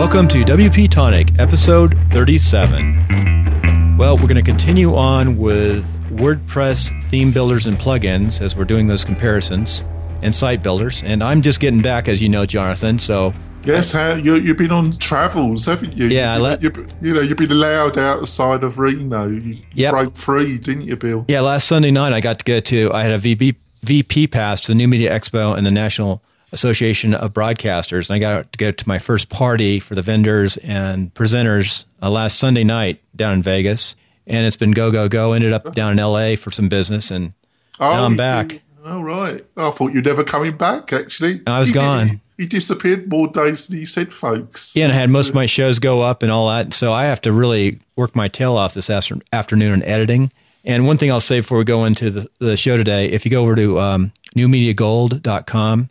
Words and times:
Welcome 0.00 0.28
to 0.28 0.38
WP 0.44 0.88
Tonic, 0.88 1.38
episode 1.38 1.94
37. 2.12 3.96
Well, 3.98 4.16
we're 4.16 4.22
going 4.28 4.36
to 4.36 4.42
continue 4.42 4.94
on 4.94 5.36
with 5.36 5.84
WordPress 6.12 7.04
theme 7.10 7.30
builders 7.30 7.66
and 7.66 7.76
plugins 7.76 8.40
as 8.40 8.56
we're 8.56 8.64
doing 8.64 8.86
those 8.86 9.04
comparisons 9.04 9.84
and 10.22 10.34
site 10.34 10.62
builders. 10.62 11.02
And 11.04 11.22
I'm 11.22 11.42
just 11.42 11.60
getting 11.60 11.82
back, 11.82 12.08
as 12.08 12.22
you 12.22 12.30
know, 12.30 12.46
Jonathan. 12.46 12.98
So 12.98 13.34
Yes, 13.66 13.92
how, 13.92 14.14
you, 14.14 14.36
you've 14.36 14.56
been 14.56 14.72
on 14.72 14.92
travels, 14.92 15.66
haven't 15.66 15.92
you? 15.92 16.06
Yeah, 16.06 16.32
I 16.32 16.36
you, 16.38 16.42
let- 16.42 16.62
you, 16.62 16.88
you 17.02 17.12
know, 17.12 17.20
you've 17.20 17.36
been 17.36 17.52
allowed 17.52 17.98
outside 17.98 18.64
of 18.64 18.78
Reno. 18.78 19.28
You 19.28 19.58
Yep. 19.74 19.90
broke 19.92 20.16
free, 20.16 20.56
didn't 20.56 20.84
you, 20.84 20.96
Bill? 20.96 21.26
Yeah, 21.28 21.40
last 21.42 21.68
Sunday 21.68 21.90
night 21.90 22.14
I 22.14 22.22
got 22.22 22.38
to 22.38 22.44
go 22.46 22.58
to, 22.58 22.90
I 22.94 23.02
had 23.02 23.12
a 23.12 23.18
VP, 23.18 23.54
VP 23.84 24.28
pass 24.28 24.60
to 24.62 24.68
the 24.68 24.76
New 24.76 24.88
Media 24.88 25.10
Expo 25.12 25.54
and 25.54 25.66
the 25.66 25.70
National 25.70 26.22
Association 26.52 27.14
of 27.14 27.32
Broadcasters. 27.32 28.08
And 28.08 28.16
I 28.16 28.18
got 28.18 28.52
to 28.52 28.58
go 28.58 28.70
to 28.72 28.88
my 28.88 28.98
first 28.98 29.28
party 29.28 29.78
for 29.80 29.94
the 29.94 30.02
vendors 30.02 30.56
and 30.58 31.12
presenters 31.14 31.84
uh, 32.02 32.10
last 32.10 32.38
Sunday 32.38 32.64
night 32.64 33.00
down 33.14 33.34
in 33.34 33.42
Vegas. 33.42 33.96
And 34.26 34.46
it's 34.46 34.56
been 34.56 34.72
go, 34.72 34.90
go, 34.92 35.08
go. 35.08 35.32
Ended 35.32 35.52
up 35.52 35.74
down 35.74 35.98
in 35.98 36.04
LA 36.04 36.36
for 36.36 36.50
some 36.50 36.68
business. 36.68 37.10
And 37.10 37.32
now 37.78 38.04
I'm 38.04 38.16
back. 38.16 38.62
Oh, 38.84 39.00
right. 39.02 39.44
I 39.56 39.70
thought 39.70 39.92
you'd 39.92 40.04
never 40.06 40.24
coming 40.24 40.56
back, 40.56 40.92
actually. 40.92 41.42
I 41.46 41.60
was 41.60 41.68
He 41.68 41.74
gone. 41.74 42.08
He, 42.08 42.20
he 42.38 42.46
disappeared 42.46 43.08
more 43.10 43.28
days 43.28 43.66
than 43.68 43.78
he 43.78 43.84
said, 43.84 44.12
folks. 44.12 44.74
yeah, 44.74 44.84
and 44.84 44.92
I 44.92 44.96
had 44.96 45.10
most 45.10 45.28
of 45.28 45.34
my 45.34 45.46
shows 45.46 45.78
go 45.78 46.00
up 46.00 46.22
and 46.22 46.32
all 46.32 46.48
that. 46.48 46.72
So 46.72 46.92
I 46.92 47.04
have 47.04 47.20
to 47.22 47.32
really 47.32 47.78
work 47.96 48.16
my 48.16 48.28
tail 48.28 48.56
off 48.56 48.72
this 48.74 48.88
after, 48.88 49.18
afternoon 49.32 49.74
in 49.74 49.82
editing. 49.82 50.32
And 50.64 50.86
one 50.86 50.96
thing 50.96 51.10
I'll 51.10 51.20
say 51.20 51.40
before 51.40 51.58
we 51.58 51.64
go 51.64 51.84
into 51.84 52.10
the, 52.10 52.30
the 52.38 52.56
show 52.56 52.76
today, 52.76 53.06
if 53.10 53.24
you 53.24 53.30
go 53.30 53.42
over 53.42 53.54
to 53.56 53.78
um, 53.78 54.12
newmediagold.com, 54.36 55.88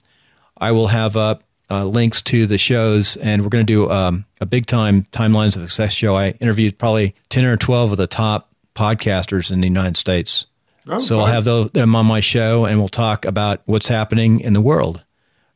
I 0.59 0.71
will 0.71 0.87
have 0.87 1.15
up 1.15 1.43
uh, 1.69 1.85
links 1.85 2.21
to 2.23 2.45
the 2.45 2.57
shows, 2.57 3.15
and 3.17 3.43
we're 3.43 3.49
going 3.49 3.65
to 3.65 3.73
do 3.73 3.89
um, 3.89 4.25
a 4.41 4.45
big 4.45 4.65
time 4.65 5.03
timelines 5.11 5.55
of 5.55 5.61
success 5.61 5.93
show. 5.93 6.15
I 6.15 6.31
interviewed 6.39 6.77
probably 6.77 7.15
ten 7.29 7.45
or 7.45 7.57
twelve 7.57 7.91
of 7.91 7.97
the 7.97 8.07
top 8.07 8.49
podcasters 8.75 9.51
in 9.51 9.61
the 9.61 9.67
United 9.67 9.97
States. 9.97 10.47
Oh, 10.87 10.97
so 10.97 11.19
I'll 11.19 11.27
have 11.27 11.43
those, 11.43 11.69
them 11.71 11.95
on 11.95 12.05
my 12.05 12.19
show, 12.19 12.65
and 12.65 12.79
we'll 12.79 12.89
talk 12.89 13.25
about 13.25 13.61
what's 13.65 13.87
happening 13.87 14.39
in 14.39 14.53
the 14.53 14.61
world 14.61 15.03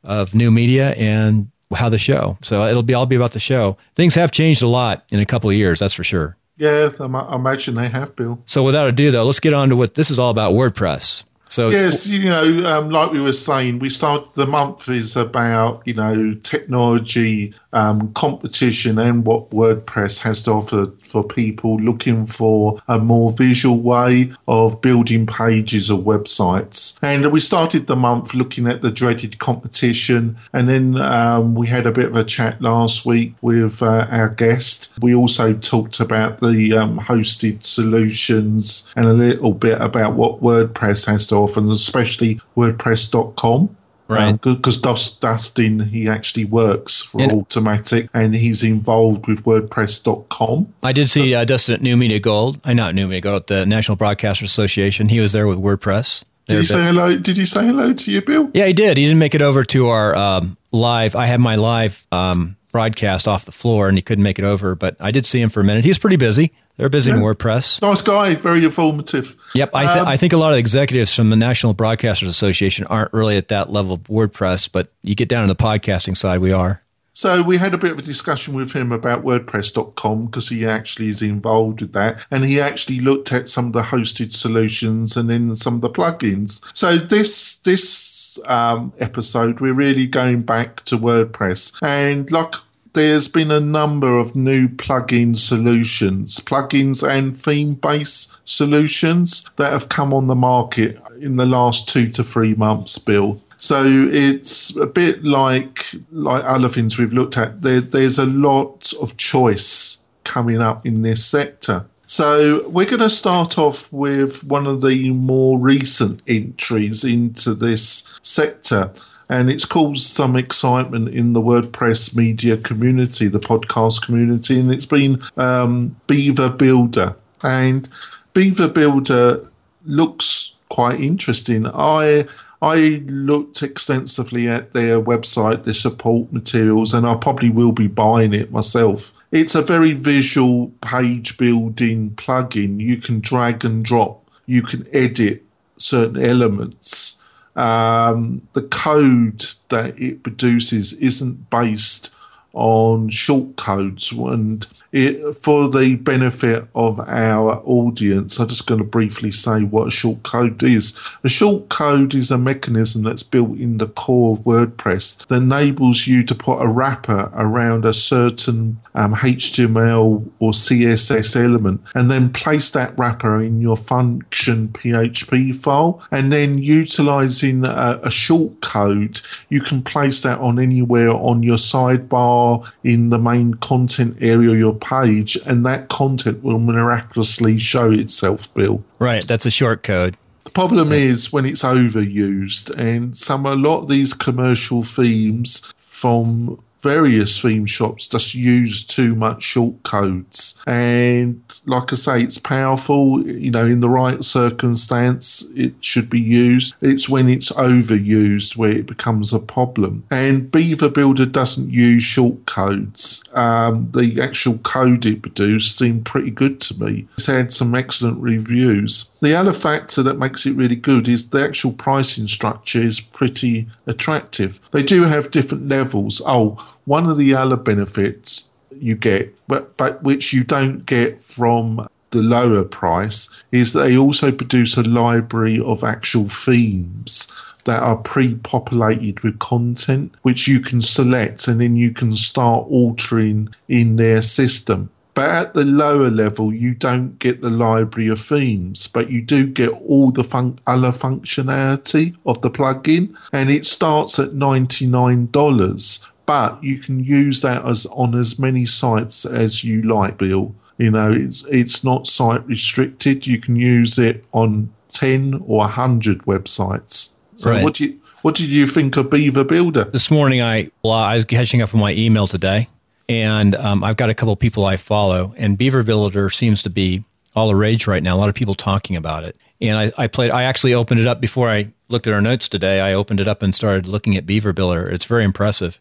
of 0.03 0.35
new 0.35 0.51
media 0.51 0.91
and 0.91 1.49
how 1.73 1.89
the 1.89 1.97
show. 1.97 2.37
So 2.41 2.63
it'll 2.67 2.83
be 2.83 2.93
all 2.93 3.07
be 3.07 3.15
about 3.15 3.31
the 3.31 3.39
show. 3.39 3.77
Things 3.95 4.13
have 4.13 4.31
changed 4.31 4.61
a 4.61 4.67
lot 4.67 5.05
in 5.09 5.19
a 5.19 5.25
couple 5.25 5.49
of 5.49 5.55
years, 5.55 5.79
that's 5.79 5.95
for 5.95 6.03
sure. 6.03 6.37
Yeah, 6.55 6.89
I 6.99 7.35
imagine 7.35 7.73
they 7.73 7.89
have, 7.89 8.15
Bill. 8.15 8.39
So 8.45 8.61
without 8.63 8.87
ado, 8.87 9.09
though, 9.09 9.23
let's 9.23 9.39
get 9.39 9.55
on 9.55 9.69
to 9.69 9.75
what 9.75 9.95
this 9.95 10.11
is 10.11 10.19
all 10.19 10.29
about: 10.29 10.53
WordPress. 10.53 11.23
So 11.53 11.69
Yes, 11.69 12.07
you 12.07 12.29
know, 12.29 12.65
um, 12.65 12.89
like 12.89 13.11
we 13.11 13.21
were 13.21 13.31
saying, 13.31 13.77
we 13.77 13.91
start 13.91 14.33
the 14.33 14.47
month 14.47 14.89
is 14.89 15.15
about 15.15 15.83
you 15.85 15.93
know 15.93 16.33
technology, 16.41 17.53
um, 17.73 18.11
competition, 18.13 18.97
and 18.97 19.23
what 19.23 19.51
WordPress 19.51 20.17
has 20.21 20.41
to 20.43 20.51
offer 20.53 20.91
for 21.03 21.23
people 21.23 21.79
looking 21.79 22.25
for 22.25 22.81
a 22.87 22.97
more 22.97 23.31
visual 23.33 23.77
way 23.77 24.33
of 24.47 24.81
building 24.81 25.27
pages 25.27 25.91
or 25.91 25.99
websites. 25.99 26.97
And 27.03 27.31
we 27.31 27.39
started 27.39 27.85
the 27.85 27.95
month 27.95 28.33
looking 28.33 28.65
at 28.65 28.81
the 28.81 28.89
dreaded 28.89 29.37
competition, 29.37 30.37
and 30.53 30.67
then 30.67 30.97
um, 30.97 31.53
we 31.53 31.67
had 31.67 31.85
a 31.85 31.91
bit 31.91 32.05
of 32.05 32.15
a 32.15 32.23
chat 32.23 32.63
last 32.63 33.05
week 33.05 33.35
with 33.41 33.83
uh, 33.83 34.07
our 34.09 34.29
guest. 34.29 34.91
We 35.03 35.13
also 35.13 35.53
talked 35.53 35.99
about 35.99 36.39
the 36.39 36.75
um, 36.75 36.99
hosted 36.99 37.63
solutions 37.63 38.91
and 38.95 39.05
a 39.05 39.13
little 39.13 39.53
bit 39.53 39.79
about 39.79 40.13
what 40.13 40.41
WordPress 40.41 41.05
has 41.05 41.27
to 41.27 41.42
and 41.57 41.71
especially 41.71 42.39
WordPress.com. 42.55 43.75
Right. 44.07 44.39
Because 44.39 44.79
Dustin, 44.79 45.79
he 45.89 46.07
actually 46.07 46.45
works 46.45 47.01
for 47.01 47.21
And- 47.21 47.31
Automattic 47.31 48.09
and 48.13 48.35
he's 48.35 48.61
involved 48.61 49.27
with 49.27 49.43
WordPress.com. 49.43 50.73
I 50.83 50.91
did 50.91 51.09
see 51.09 51.33
uh, 51.33 51.45
Dustin 51.45 51.75
at 51.75 51.81
New 51.81 51.95
Media 51.97 52.19
Gold. 52.19 52.59
I 52.63 52.73
not 52.73 52.95
New 52.95 53.07
Media 53.07 53.21
Gold 53.21 53.47
the 53.47 53.65
National 53.65 53.97
Broadcasters 53.97 54.43
Association. 54.43 55.09
He 55.09 55.19
was 55.19 55.31
there 55.31 55.47
with 55.47 55.57
WordPress. 55.57 56.23
Did 56.45 56.59
he 56.59 56.65
say 56.65 56.83
hello? 56.83 57.17
Did 57.17 57.37
he 57.37 57.45
say 57.45 57.65
hello 57.65 57.93
to 57.93 58.11
you, 58.11 58.21
Bill? 58.21 58.51
Yeah, 58.53 58.65
he 58.65 58.73
did. 58.73 58.97
He 58.97 59.05
didn't 59.05 59.19
make 59.19 59.33
it 59.33 59.41
over 59.41 59.63
to 59.63 59.87
our 59.87 60.13
um, 60.13 60.57
live. 60.73 61.15
I 61.15 61.25
had 61.25 61.39
my 61.39 61.55
live 61.55 62.05
um, 62.11 62.57
broadcast 62.73 63.29
off 63.29 63.45
the 63.45 63.53
floor, 63.53 63.87
and 63.87 63.97
he 63.97 64.01
couldn't 64.01 64.25
make 64.25 64.39
it 64.39 64.45
over. 64.45 64.75
But 64.75 64.97
I 64.99 65.11
did 65.11 65.25
see 65.25 65.39
him 65.39 65.49
for 65.49 65.61
a 65.61 65.63
minute. 65.63 65.85
He's 65.85 65.97
pretty 65.97 66.17
busy. 66.17 66.51
They're 66.77 66.89
busy 66.89 67.11
in 67.11 67.17
WordPress. 67.17 67.81
Nice 67.83 68.01
guy, 68.01 68.33
very 68.35 68.65
informative. 68.65 69.35
Yep, 69.53 69.71
I, 69.75 69.85
th- 69.85 69.97
Um, 69.97 70.07
I 70.07 70.17
think 70.17 70.33
a 70.33 70.37
lot 70.37 70.53
of 70.53 70.57
executives 70.59 71.13
from 71.13 71.29
the 71.29 71.35
National 71.35 71.75
Broadcasters 71.75 72.27
Association 72.27 72.85
aren't 72.87 73.13
really 73.13 73.37
at 73.37 73.47
that 73.49 73.71
level 73.71 73.93
of 73.93 74.03
WordPress, 74.05 74.69
but 74.71 74.91
you 75.03 75.13
get 75.13 75.29
down 75.29 75.47
to 75.47 75.53
the 75.53 75.61
podcasting 75.63 76.17
side, 76.17 76.39
we 76.39 76.51
are. 76.51 76.81
So 77.15 77.43
we 77.43 77.57
had 77.57 77.75
a 77.75 77.77
bit 77.77 77.91
of 77.91 77.99
a 77.99 78.01
discussion 78.01 78.55
with 78.55 78.71
him 78.71 78.91
about 78.91 79.23
WordPress.com 79.23 80.25
because 80.25 80.49
he 80.49 80.65
actually 80.65 81.09
is 81.09 81.21
involved 81.21 81.81
with 81.81 81.93
that, 81.93 82.25
and 82.31 82.43
he 82.43 82.59
actually 82.59 82.99
looked 83.01 83.31
at 83.31 83.49
some 83.49 83.67
of 83.67 83.73
the 83.73 83.83
hosted 83.83 84.33
solutions 84.33 85.15
and 85.15 85.29
then 85.29 85.55
some 85.55 85.75
of 85.75 85.81
the 85.81 85.91
plugins. 85.91 86.63
So 86.75 86.97
this 86.97 87.57
this 87.57 88.39
um, 88.45 88.93
episode, 88.99 89.59
we're 89.59 89.73
really 89.75 90.07
going 90.07 90.41
back 90.41 90.83
to 90.85 90.97
WordPress, 90.97 91.77
and 91.83 92.31
like. 92.31 92.55
There's 92.93 93.27
been 93.27 93.49
a 93.49 93.59
number 93.59 94.19
of 94.19 94.35
new 94.35 94.67
plugin 94.67 95.35
solutions, 95.35 96.39
plugins 96.39 97.07
and 97.07 97.35
theme 97.35 97.73
based 97.73 98.37
solutions 98.45 99.49
that 99.55 99.71
have 99.71 99.89
come 99.89 100.13
on 100.13 100.27
the 100.27 100.35
market 100.35 101.01
in 101.19 101.37
the 101.37 101.45
last 101.45 101.89
two 101.89 102.07
to 102.09 102.23
three 102.23 102.53
months, 102.53 102.99
Bill. 102.99 103.41
So 103.57 103.85
it's 104.11 104.75
a 104.75 104.85
bit 104.85 105.23
like 105.23 105.95
like 106.11 106.43
other 106.43 106.69
things 106.69 106.99
we've 106.99 107.13
looked 107.13 107.37
at. 107.37 107.61
There, 107.61 107.81
there's 107.81 108.19
a 108.19 108.25
lot 108.25 108.93
of 109.01 109.17
choice 109.17 109.99
coming 110.23 110.61
up 110.61 110.85
in 110.85 111.01
this 111.01 111.25
sector. 111.25 111.85
So 112.05 112.67
we're 112.67 112.85
going 112.85 112.99
to 112.99 113.09
start 113.09 113.57
off 113.57 113.91
with 113.91 114.43
one 114.43 114.67
of 114.67 114.81
the 114.81 115.09
more 115.11 115.57
recent 115.57 116.21
entries 116.27 117.03
into 117.03 117.55
this 117.55 118.07
sector. 118.21 118.91
And 119.29 119.49
it's 119.49 119.65
caused 119.65 120.07
some 120.07 120.35
excitement 120.35 121.09
in 121.09 121.33
the 121.33 121.41
WordPress 121.41 122.15
media 122.15 122.57
community, 122.57 123.27
the 123.27 123.39
podcast 123.39 124.05
community, 124.05 124.59
and 124.59 124.71
it's 124.71 124.85
been 124.85 125.21
um, 125.37 125.95
Beaver 126.07 126.49
Builder. 126.49 127.15
And 127.41 127.87
Beaver 128.33 128.67
Builder 128.67 129.47
looks 129.85 130.55
quite 130.69 130.99
interesting. 130.99 131.67
I 131.67 132.27
I 132.61 133.03
looked 133.07 133.61
extensively 133.61 134.47
at 134.47 134.71
their 134.71 135.01
website, 135.01 135.65
their 135.65 135.73
support 135.73 136.31
materials, 136.31 136.93
and 136.93 137.05
I 137.05 137.15
probably 137.15 137.49
will 137.49 137.73
be 137.73 137.87
buying 137.87 138.33
it 138.33 138.51
myself. 138.51 139.13
It's 139.31 139.53
a 139.53 139.61
very 139.61 139.91
visual 139.91 140.71
page 140.81 141.37
building 141.37 142.11
plugin. 142.11 142.79
You 142.79 142.97
can 142.97 143.19
drag 143.19 143.65
and 143.65 143.83
drop. 143.83 144.29
You 144.45 144.61
can 144.61 144.87
edit 144.93 145.43
certain 145.77 146.23
elements. 146.23 147.21
Um, 147.55 148.47
the 148.53 148.63
code 148.63 149.45
that 149.69 149.99
it 149.99 150.23
produces 150.23 150.93
isn't 150.93 151.49
based 151.49 152.09
on 152.53 153.09
short 153.09 153.55
codes 153.55 154.11
and 154.11 154.65
it, 154.93 155.35
for 155.35 155.69
the 155.69 155.95
benefit 155.95 156.65
of 156.75 156.99
our 157.01 157.61
audience 157.65 158.39
i'm 158.39 158.47
just 158.47 158.67
going 158.67 158.79
to 158.79 158.85
briefly 158.85 159.31
say 159.31 159.63
what 159.63 159.87
a 159.87 159.91
short 159.91 160.23
code 160.23 160.63
is. 160.63 160.93
A 161.23 161.29
short 161.29 161.69
code 161.69 162.15
is 162.15 162.31
a 162.31 162.37
mechanism 162.37 163.03
that's 163.03 163.23
built 163.23 163.57
in 163.57 163.77
the 163.77 163.87
core 163.87 164.37
of 164.37 164.43
wordpress 164.43 165.25
that 165.27 165.35
enables 165.35 166.07
you 166.07 166.23
to 166.23 166.35
put 166.35 166.61
a 166.61 166.67
wrapper 166.67 167.31
around 167.33 167.85
a 167.85 167.93
certain 167.93 168.79
um, 168.95 169.15
html 169.15 170.29
or 170.39 170.51
css 170.51 171.35
element 171.35 171.81
and 171.95 172.11
then 172.11 172.31
place 172.31 172.69
that 172.71 172.97
wrapper 172.97 173.41
in 173.41 173.59
your 173.59 173.75
function 173.75 174.67
php 174.69 175.57
file. 175.57 176.01
And 176.11 176.31
then 176.31 176.57
utilizing 176.59 177.65
a, 177.65 177.99
a 178.03 178.11
short 178.11 178.61
code 178.61 179.21
you 179.49 179.61
can 179.61 179.81
place 179.83 180.21
that 180.23 180.39
on 180.39 180.59
anywhere 180.59 181.11
on 181.11 181.43
your 181.43 181.57
sidebar 181.57 182.69
in 182.83 183.09
the 183.09 183.17
main 183.17 183.55
content 183.55 184.17
area 184.21 184.55
your 184.55 184.75
page, 184.83 185.37
and 185.45 185.65
that 185.65 185.89
content 185.89 186.43
will 186.43 186.59
miraculously 186.59 187.57
show 187.57 187.91
itself, 187.91 188.53
Bill. 188.53 188.83
Right, 188.99 189.25
that's 189.25 189.45
a 189.45 189.51
short 189.51 189.81
code. 189.81 190.15
The 190.43 190.51
problem 190.51 190.91
is 190.91 191.31
when 191.31 191.45
it's 191.45 191.63
overused, 191.63 192.69
and 192.77 193.17
some 193.17 193.45
a 193.45 193.55
lot 193.55 193.81
of 193.81 193.87
these 193.87 194.13
commercial 194.13 194.83
themes 194.83 195.73
from 195.77 196.59
various 196.83 197.41
theme 197.41 197.65
shops 197.65 198.07
just 198.07 198.35
use 198.35 198.83
too 198.85 199.15
much 199.15 199.41
short 199.41 199.81
codes. 199.83 200.61
And 200.67 201.41
like 201.65 201.93
I 201.93 201.95
say, 201.95 202.21
it's 202.21 202.37
powerful, 202.37 203.25
you 203.25 203.49
know, 203.49 203.65
in 203.65 203.79
the 203.79 203.89
right 203.89 204.21
circumstance, 204.23 205.47
it 205.55 205.73
should 205.79 206.09
be 206.09 206.19
used. 206.19 206.75
It's 206.81 207.07
when 207.07 207.29
it's 207.29 207.53
overused 207.53 208.57
where 208.57 208.71
it 208.71 208.85
becomes 208.85 209.33
a 209.33 209.39
problem. 209.39 210.03
And 210.11 210.51
Beaver 210.51 210.89
Builder 210.89 211.25
doesn't 211.25 211.69
use 211.69 212.03
short 212.03 212.45
codes. 212.45 213.22
Um, 213.35 213.89
the 213.91 214.21
actual 214.21 214.57
code 214.59 215.05
it 215.05 215.21
produced 215.21 215.77
seemed 215.77 216.05
pretty 216.05 216.31
good 216.31 216.59
to 216.61 216.83
me. 216.83 217.07
It's 217.17 217.25
had 217.25 217.53
some 217.53 217.75
excellent 217.75 218.19
reviews. 218.19 219.11
The 219.21 219.35
other 219.35 219.53
factor 219.53 220.03
that 220.03 220.19
makes 220.19 220.45
it 220.45 220.55
really 220.55 220.75
good 220.75 221.07
is 221.07 221.29
the 221.29 221.43
actual 221.43 221.73
pricing 221.73 222.27
structure 222.27 222.81
is 222.81 222.99
pretty 222.99 223.67
attractive. 223.87 224.59
They 224.71 224.83
do 224.83 225.03
have 225.03 225.31
different 225.31 225.67
levels. 225.67 226.21
Oh, 226.25 226.75
one 226.85 227.09
of 227.09 227.17
the 227.17 227.33
other 227.33 227.57
benefits 227.57 228.49
you 228.75 228.95
get, 228.95 229.35
but, 229.47 229.75
but 229.77 230.03
which 230.03 230.33
you 230.33 230.43
don't 230.43 230.85
get 230.85 231.23
from 231.23 231.87
the 232.11 232.21
lower 232.21 232.63
price, 232.63 233.29
is 233.51 233.73
they 233.73 233.97
also 233.97 234.31
produce 234.31 234.77
a 234.77 234.83
library 234.83 235.59
of 235.59 235.83
actual 235.83 236.29
themes 236.29 237.31
that 237.65 237.81
are 237.81 237.97
pre-populated 237.97 239.21
with 239.21 239.39
content 239.39 240.13
which 240.21 240.47
you 240.47 240.59
can 240.59 240.81
select 240.81 241.47
and 241.47 241.59
then 241.59 241.75
you 241.75 241.91
can 241.91 242.15
start 242.15 242.65
altering 242.69 243.53
in 243.67 243.95
their 243.95 244.21
system. 244.21 244.89
But 245.15 245.29
at 245.29 245.53
the 245.53 245.63
lower 245.63 246.09
level 246.09 246.53
you 246.53 246.73
don't 246.73 247.19
get 247.19 247.41
the 247.41 247.49
library 247.49 248.09
of 248.09 248.19
themes 248.19 248.87
but 248.87 249.11
you 249.11 249.21
do 249.21 249.45
get 249.47 249.69
all 249.69 250.11
the 250.11 250.23
fun- 250.23 250.59
other 250.65 250.91
functionality 250.91 252.15
of 252.25 252.41
the 252.41 252.49
plugin 252.49 253.15
and 253.31 253.49
it 253.49 253.65
starts 253.65 254.19
at 254.19 254.31
$99 254.31 256.07
but 256.25 256.63
you 256.63 256.77
can 256.77 257.03
use 257.03 257.41
that 257.41 257.65
as 257.65 257.85
on 257.87 258.15
as 258.15 258.39
many 258.39 258.65
sites 258.65 259.25
as 259.25 259.63
you 259.63 259.81
like 259.81 260.17
bill. 260.17 260.55
You 260.77 260.89
know 260.89 261.11
it's 261.11 261.45
it's 261.45 261.83
not 261.83 262.07
site 262.07 262.45
restricted. 262.47 263.27
You 263.27 263.39
can 263.39 263.55
use 263.55 263.99
it 263.99 264.25
on 264.31 264.73
10 264.89 265.35
or 265.45 265.59
100 265.59 266.19
websites 266.19 267.12
so 267.35 267.51
Right. 267.51 267.63
what 267.63 267.75
do 267.75 267.85
you 267.85 267.99
what 268.21 268.35
did 268.35 268.47
you 268.47 268.67
think 268.67 268.95
of 268.95 269.09
Beaver 269.09 269.43
Builder? 269.43 269.85
This 269.85 270.09
morning, 270.09 270.41
I 270.41 270.69
well, 270.83 270.93
I 270.93 271.15
was 271.15 271.25
catching 271.25 271.61
up 271.61 271.73
on 271.73 271.79
my 271.81 271.93
email 271.93 272.25
today, 272.27 272.69
and 273.09 273.53
um, 273.55 273.83
I've 273.83 273.97
got 273.97 274.09
a 274.09 274.13
couple 274.13 274.35
people 274.35 274.65
I 274.65 274.77
follow, 274.77 275.33
and 275.37 275.57
Beaver 275.57 275.83
Builder 275.83 276.29
seems 276.29 276.63
to 276.63 276.69
be 276.69 277.03
all 277.35 277.47
the 277.47 277.55
rage 277.55 277.85
right 277.87 278.01
now. 278.01 278.15
A 278.15 278.19
lot 278.19 278.29
of 278.29 278.35
people 278.35 278.55
talking 278.55 278.95
about 278.95 279.25
it, 279.25 279.35
and 279.59 279.77
I, 279.77 279.91
I 279.97 280.07
played. 280.07 280.31
I 280.31 280.43
actually 280.43 280.73
opened 280.73 280.99
it 281.01 281.07
up 281.07 281.19
before 281.19 281.49
I 281.49 281.73
looked 281.89 282.07
at 282.07 282.13
our 282.13 282.21
notes 282.21 282.47
today. 282.47 282.79
I 282.79 282.93
opened 282.93 283.19
it 283.19 283.27
up 283.27 283.41
and 283.41 283.53
started 283.53 283.87
looking 283.87 284.15
at 284.15 284.25
Beaver 284.25 284.53
Builder. 284.53 284.89
It's 284.89 285.05
very 285.05 285.23
impressive. 285.25 285.79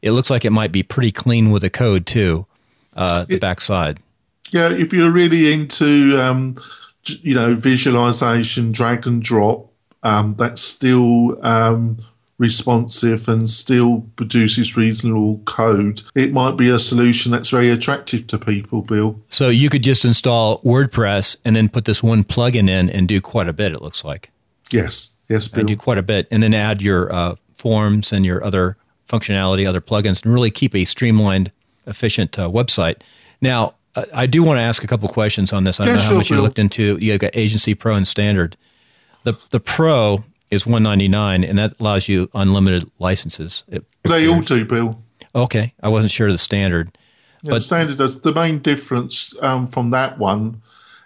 It 0.00 0.12
looks 0.12 0.30
like 0.30 0.44
it 0.44 0.50
might 0.50 0.72
be 0.72 0.82
pretty 0.82 1.12
clean 1.12 1.50
with 1.50 1.62
the 1.62 1.70
code 1.70 2.06
too, 2.06 2.46
uh, 2.96 3.24
the 3.26 3.38
backside. 3.38 4.00
Yeah, 4.50 4.70
if 4.70 4.92
you're 4.92 5.10
really 5.12 5.52
into 5.52 6.18
um, 6.18 6.56
you 7.04 7.34
know 7.34 7.54
visualization, 7.54 8.72
drag 8.72 9.06
and 9.06 9.22
drop, 9.22 9.70
um, 10.02 10.34
that's 10.36 10.60
still 10.62 11.44
um, 11.44 11.98
responsive 12.38 13.28
and 13.28 13.48
still 13.48 14.04
produces 14.16 14.76
reasonable 14.76 15.38
code. 15.44 16.02
It 16.14 16.32
might 16.32 16.56
be 16.56 16.68
a 16.70 16.78
solution 16.78 17.30
that's 17.32 17.50
very 17.50 17.70
attractive 17.70 18.26
to 18.28 18.38
people, 18.38 18.82
Bill. 18.82 19.20
So 19.28 19.48
you 19.48 19.70
could 19.70 19.82
just 19.82 20.04
install 20.04 20.60
WordPress 20.62 21.36
and 21.44 21.54
then 21.54 21.68
put 21.68 21.84
this 21.84 22.02
one 22.02 22.24
plugin 22.24 22.68
in 22.68 22.90
and 22.90 23.06
do 23.08 23.20
quite 23.20 23.48
a 23.48 23.52
bit. 23.52 23.72
It 23.72 23.80
looks 23.82 24.04
like. 24.04 24.30
Yes, 24.70 25.14
yes, 25.28 25.48
Bill. 25.48 25.60
and 25.60 25.68
do 25.68 25.76
quite 25.76 25.98
a 25.98 26.02
bit, 26.02 26.26
and 26.30 26.42
then 26.42 26.54
add 26.54 26.82
your 26.82 27.12
uh, 27.12 27.34
forms 27.54 28.12
and 28.12 28.26
your 28.26 28.42
other 28.44 28.76
functionality, 29.08 29.68
other 29.68 29.80
plugins, 29.80 30.24
and 30.24 30.32
really 30.32 30.50
keep 30.50 30.74
a 30.74 30.84
streamlined, 30.84 31.52
efficient 31.86 32.38
uh, 32.38 32.48
website. 32.48 33.02
Now, 33.40 33.74
uh, 33.94 34.04
I 34.14 34.26
do 34.26 34.42
want 34.42 34.56
to 34.58 34.62
ask 34.62 34.82
a 34.82 34.86
couple 34.86 35.08
questions 35.08 35.52
on 35.52 35.64
this. 35.64 35.78
I 35.78 35.84
don't 35.84 35.94
Yeah, 35.94 35.96
know 35.98 36.02
how 36.02 36.08
sure, 36.08 36.18
much 36.18 36.30
you 36.30 36.40
looked 36.40 36.58
into. 36.58 36.96
You 36.98 37.18
got 37.18 37.30
Agency 37.34 37.74
Pro 37.74 37.94
and 37.94 38.08
Standard. 38.08 38.56
The 39.24 39.36
the 39.50 39.60
Pro 39.60 40.24
is 40.50 40.66
one 40.66 40.82
ninety 40.82 41.08
nine, 41.08 41.44
and 41.44 41.58
that 41.58 41.74
allows 41.80 42.08
you 42.08 42.28
unlimited 42.34 42.90
licenses. 42.98 43.64
It- 43.68 43.84
They 44.04 44.26
all 44.28 44.40
do, 44.42 44.64
Bill. 44.64 45.00
okay, 45.34 45.72
I 45.82 45.88
wasn't 45.88 46.10
sure 46.12 46.26
of 46.26 46.32
the 46.34 46.38
standard. 46.38 46.96
Yeah, 47.42 47.52
But- 47.52 47.62
standard 47.62 47.98
does. 47.98 48.20
The 48.22 48.32
main 48.34 48.58
difference 48.58 49.34
um, 49.40 49.66
from 49.66 49.90
that 49.90 50.18
one 50.18 50.60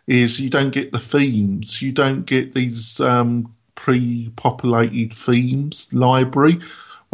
is 0.07 0.41
you 0.41 0.49
don't 0.51 0.71
get 0.71 0.93
the 0.93 0.99
themes. 0.99 1.83
You 1.83 1.93
don't 1.93 2.25
get 2.27 2.55
these 2.55 3.01
um, 3.01 3.53
pre-populated 3.75 5.13
themes 5.15 5.93
library 5.93 6.61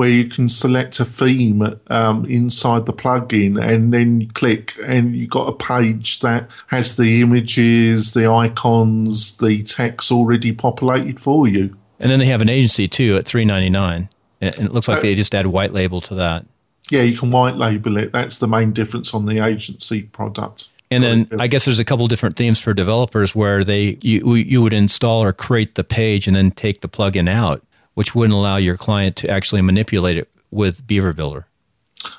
where 0.03 0.11
you 0.11 0.25
can 0.25 0.49
select 0.49 0.99
a 0.99 1.05
theme 1.05 1.63
um, 1.87 2.25
inside 2.25 2.87
the 2.87 2.93
plugin 2.93 3.57
and 3.57 3.95
then 3.95 4.21
you 4.21 4.27
click 4.27 4.77
and 4.85 5.15
you've 5.15 5.31
got 5.31 5.47
a 5.47 5.53
page 5.53 6.19
that 6.19 6.49
has 6.67 6.97
the 6.97 7.21
images, 7.21 8.13
the 8.13 8.29
icons, 8.29 9.37
the 9.37 9.63
text 9.63 10.11
already 10.11 10.51
populated 10.51 11.21
for 11.21 11.47
you. 11.47 11.77
And 12.01 12.11
then 12.11 12.19
they 12.19 12.27
have 12.27 12.41
an 12.41 12.49
agency 12.49 12.89
too 12.89 13.17
at 13.17 13.27
three 13.27 13.45
ninety 13.45 13.71
nine, 13.71 14.09
and 14.41 14.53
and 14.57 14.67
it 14.67 14.73
looks 14.75 14.89
like 14.89 14.99
Uh, 14.99 15.03
they 15.03 15.15
just 15.15 15.37
add 15.37 15.47
white 15.47 15.73
label 15.73 16.01
to 16.01 16.17
that. 16.17 16.47
Yeah, 16.91 17.03
you 17.03 17.17
can 17.17 17.31
white 17.31 17.55
label 17.55 17.97
it. 17.97 18.11
That's 18.11 18.39
the 18.39 18.49
main 18.49 18.73
difference 18.73 19.15
on 19.15 19.27
the 19.27 19.39
agency 19.39 20.03
product. 20.03 20.67
And 20.91 21.05
then 21.05 21.29
I 21.39 21.47
guess 21.47 21.65
there's 21.65 21.79
a 21.79 21.85
couple 21.85 22.09
different 22.09 22.37
themes 22.37 22.59
for 22.59 22.75
developers 22.75 23.37
where 23.37 23.63
they 23.63 23.99
you 24.03 24.35
you 24.35 24.63
would 24.63 24.73
install 24.73 25.23
or 25.23 25.33
create 25.33 25.77
the 25.77 25.85
page 25.85 26.27
and 26.27 26.35
then 26.35 26.51
take 26.51 26.81
the 26.81 26.89
plugin 26.89 27.29
out, 27.29 27.63
which 27.95 28.15
wouldn't 28.15 28.35
allow 28.35 28.57
your 28.57 28.77
client 28.77 29.17
to 29.17 29.31
actually 29.31 29.63
manipulate 29.63 30.17
it 30.17 30.29
with 30.51 30.87
Beaver 30.87 31.13
Builder. 31.13 31.47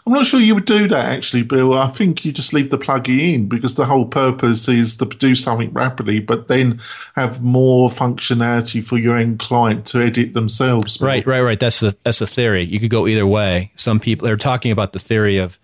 I'm 0.05 0.13
not 0.13 0.25
sure 0.25 0.39
you 0.39 0.55
would 0.55 0.65
do 0.65 0.87
that 0.87 1.05
actually, 1.11 1.43
Bill. 1.43 1.73
I 1.73 1.87
think 1.87 2.23
you 2.23 2.31
just 2.31 2.53
leave 2.53 2.69
the 2.69 2.77
plugin 2.77 3.33
in 3.33 3.49
because 3.49 3.75
the 3.75 3.85
whole 3.85 4.05
purpose 4.05 4.67
is 4.67 4.97
to 4.97 5.05
do 5.05 5.35
something 5.35 5.71
rapidly, 5.73 6.19
but 6.19 6.47
then 6.47 6.79
have 7.15 7.41
more 7.41 7.89
functionality 7.89 8.83
for 8.83 8.97
your 8.97 9.17
end 9.17 9.39
client 9.39 9.85
to 9.87 10.01
edit 10.01 10.33
themselves. 10.33 11.01
Right, 11.01 11.25
right, 11.25 11.41
right. 11.41 11.59
That's 11.59 11.81
the 11.81 11.95
that's 12.03 12.19
the 12.19 12.27
theory. 12.27 12.63
You 12.63 12.79
could 12.79 12.89
go 12.89 13.07
either 13.07 13.27
way. 13.27 13.71
Some 13.75 13.99
people 13.99 14.27
are 14.27 14.37
talking 14.37 14.71
about 14.71 14.93
the 14.93 14.99
theory 14.99 15.37
of 15.37 15.59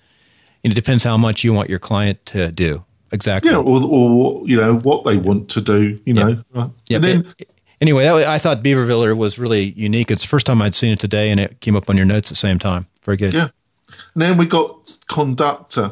it 0.63 0.73
depends 0.73 1.03
how 1.03 1.17
much 1.17 1.43
you 1.43 1.53
want 1.53 1.69
your 1.69 1.79
client 1.79 2.25
to 2.27 2.51
do. 2.51 2.83
Exactly. 3.11 3.49
You 3.49 3.55
know, 3.55 3.63
or, 3.63 3.83
or 3.83 4.47
you 4.47 4.57
know 4.57 4.77
what 4.77 5.03
they 5.03 5.17
want 5.17 5.49
to 5.51 5.61
do. 5.61 5.99
You 6.05 6.13
know, 6.13 6.43
Yeah, 6.53 6.97
and 6.97 7.03
then 7.03 7.33
anyway, 7.81 8.03
that, 8.03 8.27
I 8.27 8.37
thought 8.37 8.63
Beaver 8.63 8.85
Builder 8.85 9.15
was 9.15 9.39
really 9.39 9.71
unique. 9.71 10.11
It's 10.11 10.23
the 10.23 10.27
first 10.27 10.45
time 10.45 10.61
I'd 10.61 10.75
seen 10.75 10.93
it 10.93 10.99
today, 10.99 11.31
and 11.31 11.39
it 11.39 11.59
came 11.61 11.75
up 11.75 11.89
on 11.89 11.97
your 11.97 12.05
notes 12.05 12.29
at 12.29 12.33
the 12.33 12.35
same 12.35 12.59
time. 12.59 12.87
Very 13.03 13.17
good. 13.17 13.33
Yeah. 13.33 13.49
And 14.13 14.21
then 14.21 14.37
we 14.37 14.45
got 14.45 14.97
Conductor. 15.07 15.91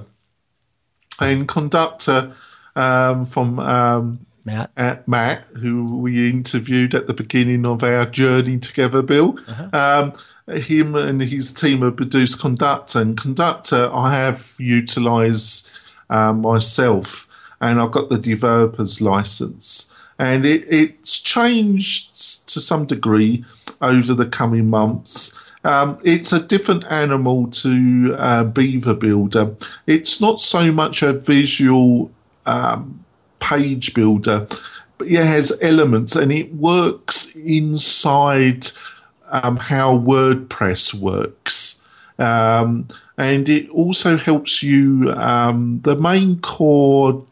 And 1.19 1.47
Conductor 1.47 2.33
um, 2.75 3.25
from 3.25 3.59
um, 3.59 4.25
Matt. 4.45 4.71
uh, 4.77 4.95
Matt, 5.07 5.45
who 5.55 5.97
we 5.97 6.29
interviewed 6.29 6.95
at 6.95 7.07
the 7.07 7.13
beginning 7.13 7.65
of 7.65 7.83
our 7.83 8.05
journey 8.05 8.59
together, 8.59 9.01
Bill. 9.01 9.39
Um, 9.73 10.13
him 10.47 10.95
and 10.95 11.21
his 11.21 11.51
team 11.51 11.81
have 11.81 11.97
produced 11.97 12.39
Conductor, 12.39 13.01
and 13.01 13.19
Conductor 13.19 13.89
I 13.91 14.13
have 14.13 14.53
utilised 14.57 15.69
um, 16.09 16.41
myself, 16.41 17.27
and 17.59 17.81
I've 17.81 17.91
got 17.91 18.09
the 18.09 18.17
developer's 18.17 19.01
license. 19.01 19.91
And 20.19 20.45
it, 20.45 20.65
it's 20.69 21.19
changed 21.19 22.47
to 22.49 22.59
some 22.59 22.85
degree 22.85 23.45
over 23.81 24.13
the 24.13 24.25
coming 24.25 24.69
months. 24.69 25.37
Um, 25.63 25.99
it's 26.03 26.31
a 26.31 26.39
different 26.39 26.85
animal 26.85 27.47
to 27.47 28.15
uh, 28.17 28.43
Beaver 28.45 28.93
Builder. 28.93 29.55
It's 29.85 30.21
not 30.21 30.39
so 30.39 30.71
much 30.71 31.01
a 31.03 31.13
visual 31.13 32.09
um, 32.45 33.03
page 33.39 33.94
builder, 33.94 34.47
but 34.97 35.07
it 35.07 35.23
has 35.23 35.57
elements 35.61 36.15
and 36.15 36.31
it 36.31 36.53
works 36.56 37.35
inside 37.35 38.68
um, 39.30 39.57
how 39.57 39.97
WordPress 39.97 40.94
works. 40.94 41.81
Um, 42.18 42.87
and 43.18 43.49
it 43.49 43.69
also 43.69 44.18
helps 44.18 44.63
you, 44.63 45.11
um, 45.13 45.81
the 45.83 45.95
main 45.95 46.39
core 46.39 47.25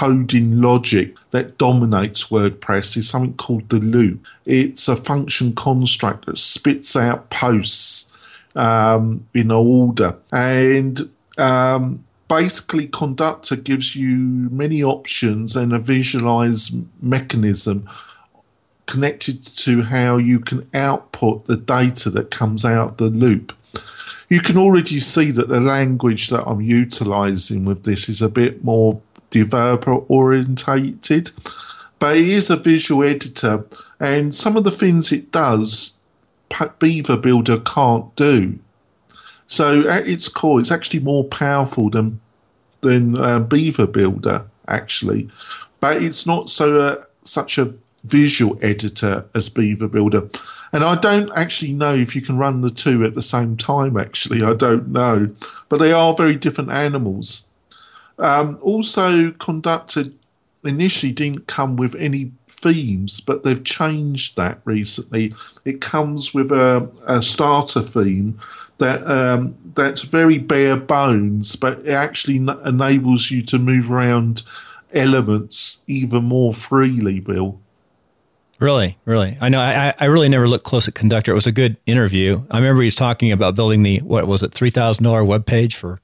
coding 0.00 0.62
logic 0.62 1.14
that 1.30 1.58
dominates 1.58 2.28
WordPress 2.28 2.96
is 2.96 3.10
something 3.10 3.34
called 3.34 3.68
the 3.68 3.78
loop. 3.78 4.24
It's 4.46 4.88
a 4.88 4.96
function 4.96 5.54
construct 5.54 6.24
that 6.24 6.38
spits 6.38 6.96
out 6.96 7.28
posts 7.28 8.10
um, 8.54 9.26
in 9.34 9.50
order. 9.50 10.16
And 10.32 11.10
um, 11.36 12.02
basically, 12.28 12.88
Conductor 12.88 13.56
gives 13.56 13.94
you 13.94 14.16
many 14.50 14.82
options 14.82 15.54
and 15.54 15.70
a 15.74 15.78
visualize 15.78 16.70
mechanism 17.02 17.86
connected 18.86 19.44
to 19.44 19.82
how 19.82 20.16
you 20.16 20.40
can 20.40 20.66
output 20.72 21.44
the 21.44 21.58
data 21.58 22.08
that 22.08 22.30
comes 22.30 22.64
out 22.64 22.92
of 22.92 22.96
the 22.96 23.10
loop. 23.10 23.52
You 24.30 24.40
can 24.40 24.56
already 24.56 24.98
see 24.98 25.30
that 25.32 25.48
the 25.48 25.60
language 25.60 26.28
that 26.28 26.46
I'm 26.46 26.62
utilizing 26.62 27.66
with 27.66 27.82
this 27.82 28.08
is 28.08 28.22
a 28.22 28.30
bit 28.30 28.64
more 28.64 29.02
developer 29.30 29.92
orientated, 29.92 31.30
but 31.98 32.16
it 32.16 32.28
is 32.28 32.50
a 32.50 32.56
visual 32.56 33.04
editor, 33.04 33.64
and 33.98 34.34
some 34.34 34.56
of 34.56 34.64
the 34.64 34.70
things 34.70 35.12
it 35.12 35.30
does, 35.32 35.94
Beaver 36.78 37.16
Builder 37.16 37.60
can't 37.60 38.14
do. 38.16 38.58
So 39.46 39.88
at 39.88 40.08
its 40.08 40.28
core, 40.28 40.60
it's 40.60 40.70
actually 40.70 41.00
more 41.00 41.24
powerful 41.24 41.90
than 41.90 42.20
than 42.82 43.16
uh, 43.18 43.38
Beaver 43.40 43.86
Builder 43.86 44.46
actually, 44.66 45.28
but 45.80 46.02
it's 46.02 46.26
not 46.26 46.48
so 46.48 46.80
uh, 46.80 47.04
such 47.24 47.58
a 47.58 47.74
visual 48.04 48.58
editor 48.62 49.26
as 49.34 49.48
Beaver 49.48 49.88
Builder. 49.88 50.28
And 50.72 50.84
I 50.84 50.94
don't 50.94 51.30
actually 51.34 51.72
know 51.72 51.94
if 51.94 52.14
you 52.14 52.22
can 52.22 52.38
run 52.38 52.60
the 52.60 52.70
two 52.70 53.04
at 53.04 53.14
the 53.14 53.22
same 53.22 53.56
time. 53.56 53.96
Actually, 53.96 54.42
I 54.42 54.54
don't 54.54 54.88
know, 54.88 55.30
but 55.68 55.78
they 55.78 55.92
are 55.92 56.14
very 56.14 56.36
different 56.36 56.70
animals. 56.70 57.48
Um, 58.20 58.58
also, 58.62 59.32
Conductor 59.32 60.04
initially 60.62 61.12
didn't 61.12 61.46
come 61.46 61.76
with 61.76 61.94
any 61.94 62.32
themes, 62.46 63.20
but 63.20 63.42
they've 63.42 63.64
changed 63.64 64.36
that 64.36 64.60
recently. 64.64 65.34
It 65.64 65.80
comes 65.80 66.34
with 66.34 66.52
a, 66.52 66.88
a 67.06 67.22
starter 67.22 67.80
theme 67.80 68.38
that 68.78 69.06
um, 69.10 69.56
that's 69.74 70.02
very 70.02 70.38
bare 70.38 70.76
bones, 70.76 71.56
but 71.56 71.80
it 71.80 71.92
actually 71.92 72.36
n- 72.36 72.60
enables 72.64 73.30
you 73.30 73.42
to 73.42 73.58
move 73.58 73.90
around 73.90 74.42
elements 74.92 75.78
even 75.86 76.24
more 76.24 76.52
freely. 76.52 77.20
Bill. 77.20 77.58
Really, 78.58 78.98
really. 79.06 79.38
I 79.40 79.48
know. 79.48 79.60
I, 79.60 79.94
I 79.98 80.04
really 80.06 80.28
never 80.28 80.46
looked 80.46 80.64
close 80.64 80.86
at 80.86 80.94
Conductor. 80.94 81.32
It 81.32 81.34
was 81.34 81.46
a 81.46 81.52
good 81.52 81.78
interview. 81.86 82.42
I 82.50 82.58
remember 82.58 82.82
he's 82.82 82.94
talking 82.94 83.32
about 83.32 83.54
building 83.54 83.82
the 83.82 83.98
what 84.00 84.26
was 84.26 84.42
it, 84.42 84.52
three 84.52 84.70
thousand 84.70 85.04
dollar 85.04 85.24
web 85.24 85.46
page 85.46 85.74
for 85.74 86.00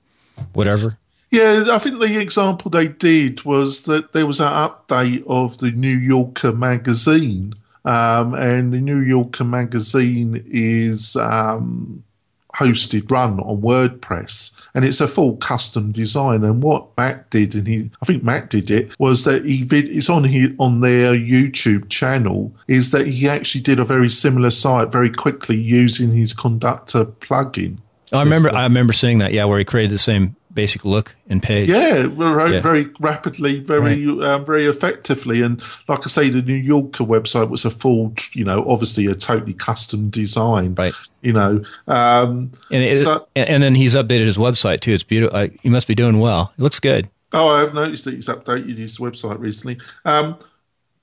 whatever. 0.54 0.98
Yeah, 1.30 1.64
I 1.72 1.78
think 1.78 1.98
the 1.98 2.20
example 2.20 2.70
they 2.70 2.88
did 2.88 3.44
was 3.44 3.82
that 3.82 4.12
there 4.12 4.26
was 4.26 4.40
an 4.40 4.46
update 4.46 5.24
of 5.26 5.58
the 5.58 5.72
New 5.72 5.96
Yorker 5.96 6.52
magazine, 6.52 7.54
um, 7.84 8.34
and 8.34 8.72
the 8.72 8.80
New 8.80 9.00
Yorker 9.00 9.44
magazine 9.44 10.44
is 10.46 11.16
um, 11.16 12.04
hosted, 12.54 13.10
run 13.10 13.40
on 13.40 13.60
WordPress, 13.60 14.52
and 14.74 14.84
it's 14.84 15.00
a 15.00 15.08
full 15.08 15.36
custom 15.36 15.92
design. 15.92 16.44
And 16.44 16.62
what 16.62 16.96
Matt 16.96 17.28
did, 17.30 17.54
and 17.54 17.66
he, 17.66 17.90
I 18.00 18.06
think 18.06 18.22
Matt 18.22 18.50
did 18.50 18.70
it, 18.70 18.98
was 18.98 19.24
that 19.24 19.44
he 19.44 19.62
vid, 19.62 19.88
it's 19.88 20.08
on 20.08 20.24
here 20.24 20.54
on 20.58 20.80
their 20.80 21.12
YouTube 21.12 21.90
channel, 21.90 22.54
is 22.68 22.92
that 22.92 23.06
he 23.08 23.28
actually 23.28 23.62
did 23.62 23.80
a 23.80 23.84
very 23.84 24.08
similar 24.08 24.50
site 24.50 24.92
very 24.92 25.10
quickly 25.10 25.56
using 25.56 26.12
his 26.12 26.32
Conductor 26.32 27.04
plugin. 27.04 27.78
Oh, 28.12 28.18
I 28.18 28.22
remember. 28.22 28.54
I 28.54 28.62
remember 28.62 28.92
seeing 28.92 29.18
that. 29.18 29.32
Yeah, 29.32 29.44
where 29.46 29.58
he 29.58 29.64
created 29.64 29.90
the 29.90 29.98
same 29.98 30.36
basic 30.56 30.84
look 30.84 31.14
and 31.28 31.40
page. 31.40 31.68
Yeah, 31.68 32.08
very, 32.08 32.54
yeah. 32.54 32.60
very 32.60 32.88
rapidly, 32.98 33.60
very 33.60 34.04
right. 34.04 34.28
um, 34.28 34.44
very 34.44 34.66
effectively, 34.66 35.42
and 35.42 35.62
like 35.86 36.00
I 36.00 36.08
say, 36.08 36.28
the 36.28 36.42
New 36.42 36.54
Yorker 36.54 37.04
website 37.04 37.48
was 37.48 37.64
a 37.64 37.70
full, 37.70 38.12
you 38.32 38.44
know, 38.44 38.68
obviously 38.68 39.06
a 39.06 39.14
totally 39.14 39.54
custom 39.54 40.10
design. 40.10 40.74
Right. 40.74 40.94
You 41.22 41.32
know, 41.32 41.62
um, 41.86 42.50
and 42.72 42.82
it, 42.82 42.96
so, 42.96 43.28
and 43.36 43.62
then 43.62 43.76
he's 43.76 43.94
updated 43.94 44.26
his 44.26 44.36
website 44.36 44.80
too. 44.80 44.92
It's 44.92 45.02
beautiful. 45.04 45.38
Like, 45.38 45.60
he 45.60 45.68
must 45.68 45.86
be 45.86 45.94
doing 45.94 46.18
well. 46.18 46.52
It 46.58 46.62
looks 46.62 46.80
good. 46.80 47.08
Oh, 47.32 47.48
I've 47.48 47.74
noticed 47.74 48.04
that 48.06 48.14
he's 48.14 48.28
updated 48.28 48.78
his 48.78 48.98
website 48.98 49.38
recently. 49.38 49.78
Um, 50.04 50.38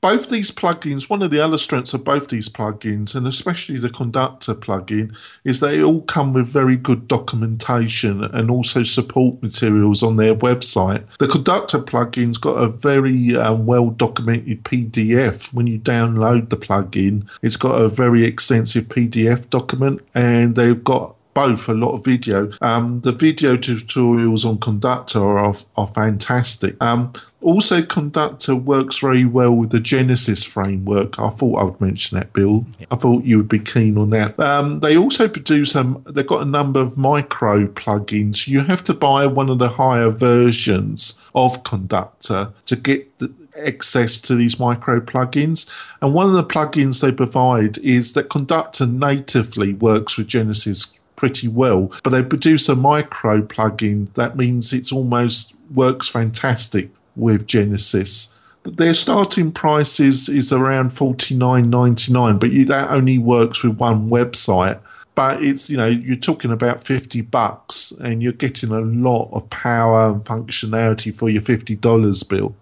both 0.03 0.29
these 0.29 0.51
plugins, 0.51 1.09
one 1.09 1.21
of 1.21 1.31
the 1.31 1.39
other 1.39 1.57
strengths 1.57 1.93
of 1.93 2.03
both 2.03 2.27
these 2.27 2.49
plugins, 2.49 3.15
and 3.15 3.25
especially 3.25 3.77
the 3.77 3.89
Conductor 3.89 4.53
plugin, 4.53 5.15
is 5.45 5.61
they 5.61 5.81
all 5.81 6.01
come 6.01 6.33
with 6.33 6.45
very 6.45 6.75
good 6.75 7.07
documentation 7.07 8.21
and 8.21 8.51
also 8.51 8.83
support 8.83 9.41
materials 9.41 10.03
on 10.03 10.17
their 10.17 10.35
website. 10.35 11.05
The 11.19 11.29
Conductor 11.29 11.79
plugin's 11.79 12.37
got 12.37 12.55
a 12.57 12.67
very 12.67 13.37
um, 13.37 13.65
well 13.65 13.91
documented 13.91 14.65
PDF. 14.65 15.53
When 15.53 15.67
you 15.67 15.79
download 15.79 16.49
the 16.49 16.57
plugin, 16.57 17.25
it's 17.41 17.55
got 17.55 17.81
a 17.81 17.87
very 17.87 18.25
extensive 18.25 18.89
PDF 18.89 19.49
document, 19.49 20.01
and 20.13 20.55
they've 20.55 20.83
got 20.83 21.15
both 21.33 21.67
a 21.67 21.73
lot 21.73 21.93
of 21.93 22.05
video. 22.05 22.51
Um, 22.61 23.01
the 23.01 23.11
video 23.11 23.57
tutorials 23.57 24.45
on 24.45 24.57
Conductor 24.59 25.21
are, 25.21 25.55
are 25.75 25.87
fantastic. 25.87 26.75
Um, 26.81 27.13
also, 27.41 27.81
Conductor 27.81 28.55
works 28.55 28.99
very 28.99 29.25
well 29.25 29.51
with 29.51 29.71
the 29.71 29.79
Genesis 29.79 30.43
framework. 30.43 31.19
I 31.19 31.29
thought 31.29 31.59
I 31.59 31.63
would 31.63 31.81
mention 31.81 32.17
that, 32.17 32.31
Bill. 32.31 32.65
I 32.89 32.95
thought 32.95 33.25
you 33.25 33.37
would 33.37 33.49
be 33.49 33.59
keen 33.59 33.97
on 33.97 34.11
that. 34.11 34.39
Um, 34.39 34.79
they 34.79 34.95
also 34.95 35.27
produce 35.27 35.75
um, 35.75 36.03
they've 36.09 36.25
got 36.25 36.41
a 36.41 36.45
number 36.45 36.79
of 36.79 36.97
micro 36.97 37.67
plugins. 37.67 38.47
You 38.47 38.61
have 38.61 38.83
to 38.85 38.93
buy 38.93 39.25
one 39.25 39.49
of 39.49 39.59
the 39.59 39.69
higher 39.69 40.09
versions 40.09 41.19
of 41.35 41.63
Conductor 41.63 42.53
to 42.65 42.75
get 42.75 43.19
the, 43.19 43.33
access 43.57 44.21
to 44.21 44.35
these 44.35 44.59
micro 44.59 44.99
plugins. 44.99 45.69
And 46.01 46.13
one 46.13 46.27
of 46.27 46.33
the 46.33 46.43
plugins 46.43 47.01
they 47.01 47.11
provide 47.11 47.77
is 47.79 48.13
that 48.13 48.29
Conductor 48.29 48.85
natively 48.85 49.73
works 49.73 50.17
with 50.17 50.27
Genesis 50.27 50.93
pretty 51.23 51.47
well. 51.47 51.89
But 52.03 52.09
they 52.09 52.21
produce 52.21 52.67
a 52.67 52.75
micro 52.75 53.41
plugin 53.41 54.13
that 54.15 54.35
means 54.35 54.73
it 54.73 54.91
almost 54.91 55.55
works 55.73 56.09
fantastic 56.09 56.89
with 57.15 57.47
Genesis. 57.47 58.35
But 58.63 58.75
their 58.75 58.93
starting 58.93 59.53
price 59.53 60.01
is, 60.01 60.27
is 60.27 60.51
around 60.51 60.89
forty 60.89 61.33
nine 61.33 61.69
ninety 61.69 62.11
nine, 62.11 62.39
but 62.39 62.51
you, 62.51 62.65
that 62.65 62.91
only 62.91 63.17
works 63.19 63.63
with 63.63 63.77
one 63.77 64.09
website. 64.09 64.81
But 65.15 65.41
it's 65.41 65.69
you 65.69 65.77
know 65.77 65.87
you're 65.87 66.17
talking 66.17 66.51
about 66.51 66.83
fifty 66.83 67.21
bucks, 67.21 67.93
and 68.01 68.21
you're 68.21 68.33
getting 68.33 68.71
a 68.71 68.81
lot 68.81 69.29
of 69.31 69.49
power 69.49 70.11
and 70.11 70.25
functionality 70.25 71.15
for 71.15 71.29
your 71.29 71.41
fifty 71.41 71.77
dollars 71.77 72.23
bill. 72.23 72.53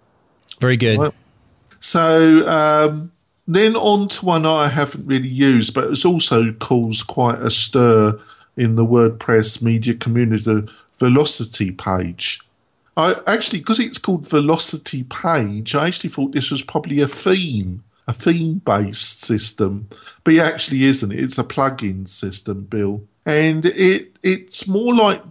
Very 0.60 0.76
good. 0.76 0.98
Right? 1.00 1.14
So 1.80 2.48
um, 2.48 3.10
then 3.48 3.74
on 3.74 4.06
to 4.08 4.24
one 4.24 4.46
I 4.46 4.68
haven't 4.68 5.04
really 5.04 5.28
used, 5.28 5.74
but 5.74 5.90
it's 5.90 6.04
also 6.04 6.52
caused 6.52 7.08
quite 7.08 7.40
a 7.40 7.50
stir 7.50 8.20
in 8.56 8.76
the 8.76 8.84
WordPress 8.84 9.62
media 9.62 9.94
community, 9.94 10.66
Velocity 10.98 11.72
page. 11.72 12.40
I 12.96 13.14
actually, 13.26 13.60
because 13.60 13.80
it's 13.80 13.98
called 13.98 14.28
Velocity 14.28 15.04
Page, 15.04 15.74
I 15.74 15.86
actually 15.86 16.10
thought 16.10 16.32
this 16.32 16.50
was 16.50 16.62
probably 16.62 17.00
a 17.00 17.08
theme, 17.08 17.82
a 18.06 18.12
theme 18.12 18.60
based 18.64 19.20
system, 19.20 19.88
but 20.24 20.34
it 20.34 20.40
actually 20.40 20.84
isn't. 20.84 21.10
It's 21.10 21.38
a 21.38 21.44
plugin 21.44 22.06
system, 22.06 22.64
Bill. 22.64 23.02
And 23.24 23.66
it 23.66 24.16
it's 24.22 24.68
more 24.68 24.94
like 24.94 25.22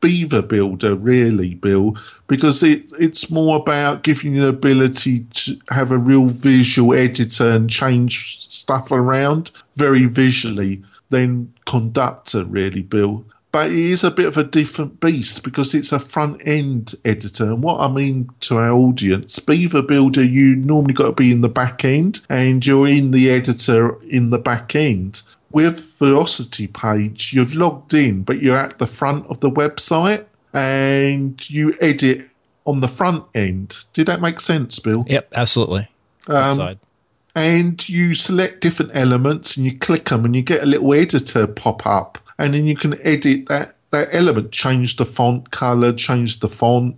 Beaver 0.00 0.42
Builder, 0.42 0.94
really, 0.94 1.54
Bill, 1.54 1.96
because 2.26 2.62
it, 2.62 2.84
it's 2.98 3.30
more 3.30 3.56
about 3.56 4.02
giving 4.02 4.34
you 4.34 4.42
the 4.42 4.48
ability 4.48 5.20
to 5.32 5.58
have 5.70 5.90
a 5.90 5.98
real 5.98 6.26
visual 6.26 6.92
editor 6.92 7.48
and 7.48 7.70
change 7.70 8.46
stuff 8.50 8.92
around 8.92 9.50
very 9.76 10.04
visually 10.04 10.82
than 11.14 11.54
Conductor, 11.64 12.44
really, 12.44 12.82
Bill. 12.82 13.24
But 13.52 13.70
it 13.70 13.78
is 13.78 14.02
a 14.02 14.10
bit 14.10 14.26
of 14.26 14.36
a 14.36 14.42
different 14.42 14.98
beast 14.98 15.44
because 15.44 15.74
it's 15.74 15.92
a 15.92 16.00
front 16.00 16.42
end 16.44 16.96
editor. 17.04 17.44
And 17.44 17.62
what 17.62 17.78
I 17.78 17.86
mean 17.86 18.30
to 18.40 18.58
our 18.58 18.72
audience, 18.72 19.38
Beaver 19.38 19.82
Builder, 19.82 20.24
you 20.24 20.56
normally 20.56 20.92
got 20.92 21.06
to 21.06 21.12
be 21.12 21.30
in 21.30 21.40
the 21.40 21.48
back 21.48 21.84
end 21.84 22.26
and 22.28 22.66
you're 22.66 22.88
in 22.88 23.12
the 23.12 23.30
editor 23.30 23.96
in 24.02 24.30
the 24.30 24.38
back 24.38 24.74
end. 24.74 25.22
With 25.52 25.78
Velocity 25.98 26.66
Page, 26.66 27.32
you've 27.32 27.54
logged 27.54 27.94
in, 27.94 28.24
but 28.24 28.42
you're 28.42 28.56
at 28.56 28.80
the 28.80 28.88
front 28.88 29.24
of 29.28 29.38
the 29.38 29.50
website 29.50 30.24
and 30.52 31.48
you 31.48 31.76
edit 31.80 32.28
on 32.64 32.80
the 32.80 32.88
front 32.88 33.24
end. 33.36 33.84
Did 33.92 34.06
that 34.08 34.20
make 34.20 34.40
sense, 34.40 34.80
Bill? 34.80 35.04
Yep, 35.06 35.32
absolutely. 35.32 35.88
Um, 36.26 36.76
and 37.34 37.88
you 37.88 38.14
select 38.14 38.60
different 38.60 38.92
elements 38.94 39.56
and 39.56 39.66
you 39.66 39.76
click 39.78 40.06
them 40.06 40.24
and 40.24 40.36
you 40.36 40.42
get 40.42 40.62
a 40.62 40.66
little 40.66 40.94
editor 40.94 41.46
pop 41.46 41.86
up 41.86 42.18
and 42.38 42.54
then 42.54 42.64
you 42.64 42.76
can 42.76 43.00
edit 43.02 43.46
that 43.46 43.76
that 43.90 44.08
element 44.12 44.50
change 44.50 44.96
the 44.96 45.06
font 45.06 45.50
color 45.50 45.92
change 45.92 46.40
the 46.40 46.48
font 46.48 46.96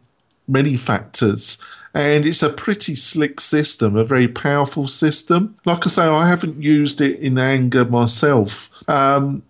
many 0.49 0.77
factors 0.77 1.59
and 1.95 2.27
it's 2.27 2.43
a 2.43 2.51
pretty 2.51 2.95
slick 2.95 3.41
system 3.41 3.97
a 3.97 4.05
very 4.05 4.29
powerful 4.29 4.89
system 4.89 5.57
like 5.65 5.87
i 5.87 5.91
say 5.91 6.05
i 6.05 6.29
haven't 6.29 6.63
used 6.63 7.01
it 7.01 7.19
in 7.21 7.39
anger 7.39 7.85
myself 7.85 8.71
um, 8.89 9.43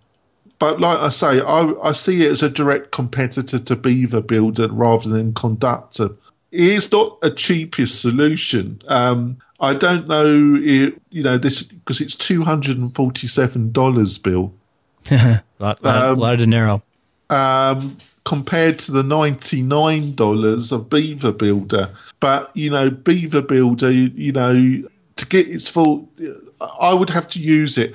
but 0.58 0.80
like 0.80 0.98
I 0.98 1.10
say, 1.10 1.40
I, 1.40 1.72
I 1.82 1.92
see 1.92 2.24
it 2.24 2.30
as 2.30 2.42
a 2.42 2.48
direct 2.48 2.90
competitor 2.90 3.58
to 3.58 3.76
Beaver 3.76 4.22
Builder 4.22 4.68
rather 4.68 5.10
than 5.10 5.34
Conductor. 5.34 6.10
It's 6.50 6.90
not 6.90 7.18
a 7.22 7.30
cheapest 7.30 8.00
solution. 8.00 8.80
Um, 8.88 9.38
I 9.58 9.74
don't 9.74 10.06
know, 10.06 10.58
if, 10.60 10.94
you 11.10 11.22
know, 11.22 11.38
this 11.38 11.62
because 11.62 12.00
it's 12.00 12.14
two 12.14 12.44
hundred 12.44 12.78
and 12.78 12.94
forty-seven 12.94 13.72
dollars, 13.72 14.18
Bill. 14.18 14.52
lot, 15.58 15.82
lot, 15.82 15.84
um, 15.84 16.18
lot 16.18 16.34
of 16.34 16.40
dinero. 16.40 16.82
Um, 17.30 17.96
compared 18.24 18.78
to 18.80 18.92
the 18.92 19.02
ninety-nine 19.02 20.14
dollars 20.14 20.72
of 20.72 20.90
Beaver 20.90 21.32
Builder, 21.32 21.90
but 22.20 22.50
you 22.54 22.70
know, 22.70 22.90
Beaver 22.90 23.42
Builder, 23.42 23.90
you, 23.90 24.10
you 24.14 24.32
know, 24.32 24.88
to 25.16 25.26
get 25.26 25.48
its 25.48 25.68
full, 25.68 26.08
I 26.80 26.92
would 26.92 27.10
have 27.10 27.28
to 27.30 27.40
use 27.40 27.78
it. 27.78 27.94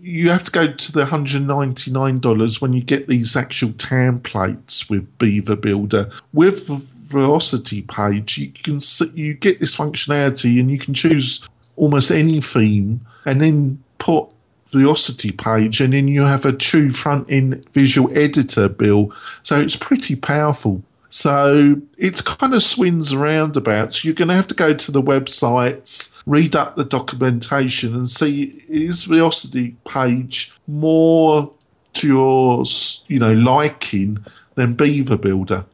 You 0.00 0.30
have 0.30 0.44
to 0.44 0.50
go 0.50 0.72
to 0.72 0.92
the 0.92 1.04
$199 1.04 2.60
when 2.62 2.72
you 2.72 2.82
get 2.82 3.06
these 3.06 3.36
actual 3.36 3.70
templates 3.70 4.88
with 4.88 5.18
Beaver 5.18 5.56
Builder. 5.56 6.10
With 6.32 6.90
Velocity 7.14 7.82
page, 7.82 8.38
you 8.38 8.50
can 8.50 8.78
you 9.14 9.34
get 9.34 9.60
this 9.60 9.76
functionality 9.76 10.60
and 10.60 10.70
you 10.70 10.78
can 10.78 10.92
choose 10.92 11.48
almost 11.76 12.10
any 12.10 12.40
theme 12.40 13.00
and 13.24 13.40
then 13.40 13.82
put 13.98 14.28
Velocity 14.74 15.30
page, 15.30 15.80
and 15.80 15.92
then 15.92 16.08
you 16.08 16.22
have 16.22 16.44
a 16.44 16.52
true 16.52 16.90
front 16.90 17.30
end 17.30 17.64
visual 17.72 18.10
editor, 18.18 18.68
Bill. 18.68 19.12
So 19.44 19.60
it's 19.60 19.76
pretty 19.76 20.16
powerful. 20.16 20.82
So 21.10 21.80
it's 21.96 22.20
kind 22.20 22.52
of 22.52 22.62
swings 22.62 23.12
around 23.12 23.56
about. 23.56 23.94
So 23.94 24.06
you're 24.06 24.16
going 24.16 24.28
to 24.28 24.34
have 24.34 24.48
to 24.48 24.54
go 24.54 24.74
to 24.74 24.90
the 24.90 25.00
websites, 25.00 26.12
read 26.26 26.56
up 26.56 26.74
the 26.74 26.84
documentation, 26.84 27.94
and 27.94 28.10
see 28.10 28.64
is 28.68 29.04
Velocity 29.04 29.76
page 29.86 30.52
more 30.66 31.52
to 31.92 32.08
your 32.08 32.64
you 33.06 33.20
know 33.20 33.32
liking 33.32 34.24
than 34.56 34.74
Beaver 34.74 35.16
Builder. 35.16 35.66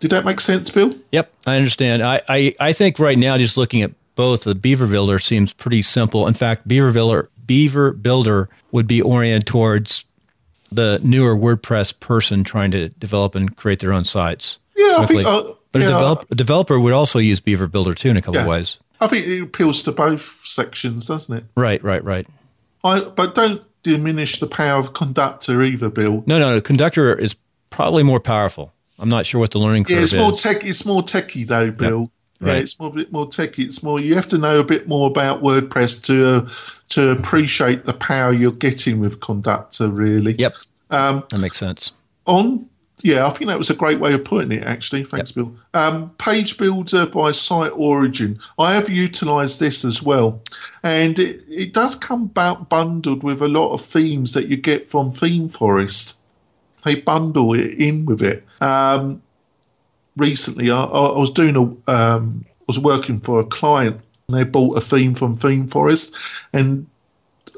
Did 0.00 0.10
that 0.12 0.24
make 0.24 0.40
sense, 0.40 0.70
Bill? 0.70 0.94
Yep, 1.12 1.32
I 1.46 1.56
understand. 1.56 2.02
I, 2.02 2.22
I, 2.28 2.54
I 2.60 2.72
think 2.72 2.98
right 2.98 3.18
now, 3.18 3.36
just 3.36 3.56
looking 3.56 3.82
at 3.82 3.92
both, 4.14 4.44
the 4.44 4.54
Beaver 4.54 4.86
Builder 4.86 5.18
seems 5.18 5.52
pretty 5.52 5.82
simple. 5.82 6.26
In 6.26 6.34
fact, 6.34 6.68
Beaver 6.68 6.92
Builder, 6.92 7.30
Beaver 7.46 7.92
Builder 7.92 8.48
would 8.70 8.86
be 8.86 9.02
oriented 9.02 9.46
towards 9.46 10.04
the 10.70 11.00
newer 11.02 11.34
WordPress 11.34 11.98
person 11.98 12.44
trying 12.44 12.70
to 12.72 12.90
develop 12.90 13.34
and 13.34 13.56
create 13.56 13.80
their 13.80 13.92
own 13.92 14.04
sites. 14.04 14.58
Yeah, 14.76 14.96
quickly. 14.98 15.24
I 15.24 15.32
think. 15.34 15.48
Uh, 15.50 15.54
but 15.72 15.82
yeah, 15.82 15.88
a, 15.88 15.90
develop, 15.90 16.30
a, 16.30 16.34
developer 16.34 16.80
would 16.80 16.92
also 16.92 17.18
use 17.18 17.40
Beaver 17.40 17.68
Builder 17.68 17.94
too 17.94 18.10
in 18.10 18.16
a 18.16 18.22
couple 18.22 18.36
yeah. 18.36 18.42
of 18.42 18.48
ways. 18.48 18.78
I 19.00 19.06
think 19.06 19.26
it 19.26 19.42
appeals 19.42 19.82
to 19.84 19.92
both 19.92 20.22
sections, 20.22 21.06
doesn't 21.06 21.36
it? 21.36 21.44
Right, 21.54 21.82
right, 21.84 22.02
right. 22.02 22.26
I, 22.84 23.00
but 23.00 23.34
don't 23.34 23.62
diminish 23.82 24.38
the 24.38 24.46
power 24.46 24.78
of 24.78 24.92
Conductor 24.92 25.62
either, 25.62 25.88
Bill. 25.88 26.24
No, 26.26 26.38
no, 26.38 26.60
Conductor 26.60 27.16
is 27.16 27.36
probably 27.70 28.02
more 28.02 28.20
powerful. 28.20 28.72
I'm 28.98 29.08
not 29.08 29.26
sure 29.26 29.40
what 29.40 29.52
the 29.52 29.58
learning 29.58 29.84
curve 29.84 29.96
yeah, 29.96 30.02
it's 30.02 30.12
is. 30.12 30.20
more 30.20 30.32
tech. 30.32 30.64
It's 30.64 30.84
more 30.84 31.02
techy 31.02 31.44
though, 31.44 31.70
Bill. 31.70 32.00
Yep. 32.00 32.10
Right. 32.40 32.54
Yeah, 32.54 32.58
it's 32.60 32.78
more 32.78 32.88
a 32.90 32.92
bit 32.92 33.12
more 33.12 33.28
techy. 33.28 33.64
It's 33.64 33.82
more 33.82 33.98
you 33.98 34.14
have 34.14 34.28
to 34.28 34.38
know 34.38 34.60
a 34.60 34.64
bit 34.64 34.86
more 34.86 35.08
about 35.08 35.42
WordPress 35.42 36.04
to 36.04 36.26
uh, 36.26 36.50
to 36.90 37.10
appreciate 37.10 37.84
the 37.84 37.94
power 37.94 38.32
you're 38.32 38.52
getting 38.52 39.00
with 39.00 39.20
Conductor. 39.20 39.88
Really. 39.88 40.34
Yep. 40.34 40.54
Um, 40.90 41.24
that 41.30 41.38
makes 41.38 41.56
sense. 41.56 41.92
On 42.26 42.68
yeah, 43.02 43.26
I 43.26 43.30
think 43.30 43.48
that 43.48 43.58
was 43.58 43.70
a 43.70 43.74
great 43.74 44.00
way 44.00 44.12
of 44.12 44.24
putting 44.24 44.52
it. 44.52 44.64
Actually, 44.64 45.04
thanks, 45.04 45.30
yep. 45.30 45.46
Bill. 45.46 45.56
Um, 45.74 46.10
Page 46.18 46.58
Builder 46.58 47.06
by 47.06 47.32
Site 47.32 47.72
Origin. 47.74 48.40
I 48.58 48.74
have 48.74 48.90
utilised 48.90 49.60
this 49.60 49.84
as 49.84 50.02
well, 50.02 50.42
and 50.82 51.18
it, 51.18 51.44
it 51.48 51.72
does 51.72 51.94
come 51.94 52.24
about 52.24 52.68
bundled 52.68 53.22
with 53.22 53.40
a 53.40 53.48
lot 53.48 53.72
of 53.72 53.84
themes 53.84 54.32
that 54.34 54.48
you 54.48 54.56
get 54.56 54.88
from 54.88 55.12
ThemeForest. 55.12 56.16
They 56.88 56.94
bundle 56.94 57.52
it 57.52 57.74
in 57.74 58.06
with 58.06 58.22
it. 58.22 58.42
Um, 58.62 59.20
recently, 60.16 60.70
I, 60.70 60.84
I, 60.84 61.18
was 61.18 61.30
doing 61.30 61.54
a, 61.54 61.90
um, 61.92 62.46
I 62.46 62.64
was 62.66 62.78
working 62.78 63.20
for 63.20 63.40
a 63.40 63.44
client, 63.44 64.00
and 64.26 64.34
they 64.38 64.44
bought 64.44 64.78
a 64.78 64.80
theme 64.80 65.14
from 65.14 65.36
ThemeForest, 65.36 66.14
and 66.54 66.86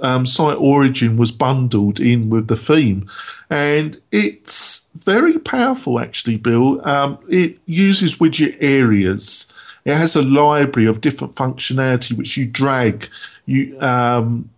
um, 0.02 0.26
Site 0.26 0.56
Origin 0.56 1.16
was 1.16 1.30
bundled 1.30 2.00
in 2.00 2.28
with 2.28 2.49
the 2.49 2.56
theme, 2.56 3.08
and 3.50 4.00
it's 4.10 4.88
very 4.96 5.38
powerful. 5.38 6.00
Actually, 6.00 6.37
Bill, 6.37 6.84
um, 6.84 7.16
it 7.28 7.56
uses 7.66 8.16
widget 8.16 8.56
areas. 8.60 9.52
It 9.84 9.94
has 9.94 10.16
a 10.16 10.22
library 10.22 10.88
of 10.88 11.00
different 11.00 11.37
functionality 11.37 12.16
which 12.16 12.37
you 12.37 12.46
drag. 12.46 13.08
You 13.46 13.80
um, 13.80 14.50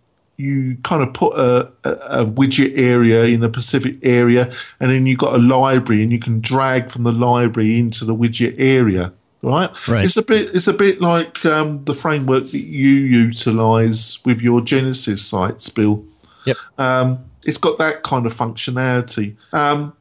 you 0.42 0.76
kind 0.82 1.02
of 1.02 1.14
put 1.14 1.34
a, 1.38 1.70
a, 1.84 1.90
a, 2.20 2.26
widget 2.26 2.76
area 2.76 3.24
in 3.24 3.44
a 3.44 3.48
specific 3.48 3.96
area, 4.02 4.52
and 4.80 4.90
then 4.90 5.06
you've 5.06 5.18
got 5.18 5.34
a 5.34 5.38
library, 5.38 6.02
and 6.02 6.10
you 6.10 6.18
can 6.18 6.40
drag 6.40 6.90
from 6.90 7.04
the 7.04 7.12
library 7.12 7.78
into 7.78 8.04
the 8.04 8.14
widget 8.14 8.56
area. 8.58 9.12
Right? 9.42 9.70
right. 9.88 10.04
It's 10.04 10.16
a 10.16 10.22
bit. 10.22 10.54
It's 10.54 10.68
a 10.68 10.72
bit 10.72 11.00
like 11.00 11.44
um, 11.46 11.84
the 11.84 11.94
framework 11.94 12.44
that 12.44 12.58
you 12.58 12.90
utilize 12.90 14.18
with 14.24 14.40
your 14.40 14.60
Genesis 14.60 15.24
sites, 15.24 15.68
Bill. 15.68 16.04
Yep. 16.44 16.56
Um, 16.78 17.24
it's 17.44 17.58
got 17.58 17.78
that 17.78 18.02
kind 18.02 18.26
of 18.26 18.34
functionality. 18.34 19.36
Um, 19.52 19.94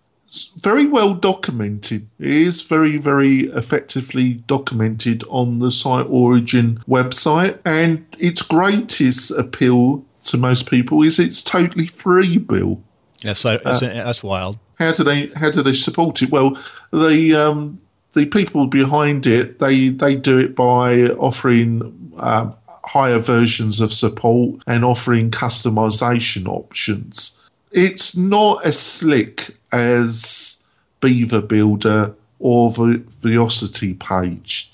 very 0.62 0.88
well 0.88 1.14
documented. 1.14 2.08
It 2.20 2.28
is 2.28 2.62
very, 2.62 2.98
very 2.98 3.50
effectively 3.50 4.36
documented 4.48 5.24
on 5.30 5.60
the 5.60 5.72
Site 5.72 6.08
Origin 6.10 6.80
website, 6.88 7.60
and 7.66 8.06
its 8.18 8.42
greatest 8.42 9.32
appeal 9.32 10.06
to 10.24 10.38
most 10.38 10.70
people 10.70 11.02
is 11.04 11.20
it's 11.20 11.44
totally 11.44 11.88
free, 11.88 12.38
Bill. 12.38 12.82
Yeah, 13.22 13.34
so, 13.34 13.60
that's, 13.64 13.84
uh, 13.84 13.88
that's 13.88 14.24
wild. 14.24 14.58
How 14.80 14.92
do 14.92 15.04
they 15.04 15.28
how 15.36 15.52
do 15.52 15.62
they 15.62 15.74
support 15.74 16.22
it? 16.22 16.32
Well, 16.32 16.58
the 16.92 17.36
um, 17.36 17.82
the 18.14 18.26
people 18.26 18.68
behind 18.68 19.28
it 19.28 19.60
they 19.60 19.90
they 19.90 20.16
do 20.16 20.40
it 20.40 20.56
by 20.56 21.04
offering 21.04 22.14
uh, 22.18 22.52
higher 22.84 23.20
versions 23.20 23.80
of 23.80 23.94
support 23.94 24.62
and 24.68 24.84
offering 24.84 25.30
customization 25.30 26.48
options. 26.48 27.38
It's 27.72 28.18
not 28.18 28.66
as 28.66 28.80
slick 28.80 29.56
as 29.72 30.62
Beaver 31.00 31.42
Builder 31.42 32.14
or 32.40 32.72
the 32.72 33.04
Velocity 33.22 33.94
page. 33.94 34.72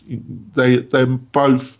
They 0.55 0.77
they're 0.77 1.05
both 1.05 1.77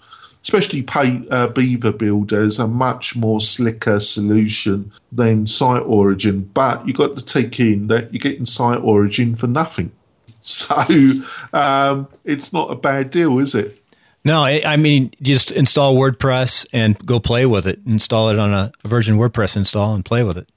especially 0.47 0.81
pay, 0.81 1.27
uh, 1.29 1.47
Beaver 1.47 1.91
builders, 1.91 2.57
a 2.57 2.67
much 2.67 3.17
more 3.17 3.41
slicker 3.41 3.99
solution 3.99 4.93
than 5.11 5.45
Site 5.45 5.83
Origin. 5.83 6.49
But 6.53 6.87
you've 6.87 6.95
got 6.95 7.17
to 7.17 7.25
take 7.25 7.59
in 7.59 7.87
that 7.87 8.13
you're 8.13 8.19
getting 8.19 8.45
Site 8.45 8.79
Origin 8.79 9.35
for 9.35 9.47
nothing. 9.47 9.91
So 10.47 10.77
um, 11.51 12.07
it's 12.23 12.53
not 12.53 12.71
a 12.71 12.75
bad 12.75 13.09
deal, 13.09 13.37
is 13.39 13.53
it? 13.53 13.83
No, 14.23 14.45
I 14.45 14.77
mean, 14.77 15.11
just 15.21 15.51
install 15.51 15.95
WordPress 15.95 16.65
and 16.71 16.97
go 17.05 17.19
play 17.19 17.45
with 17.45 17.67
it. 17.67 17.81
Install 17.85 18.29
it 18.29 18.39
on 18.39 18.53
a 18.53 18.71
version 18.87 19.17
WordPress 19.17 19.57
install 19.57 19.93
and 19.93 20.05
play 20.05 20.23
with 20.23 20.37
it. 20.37 20.47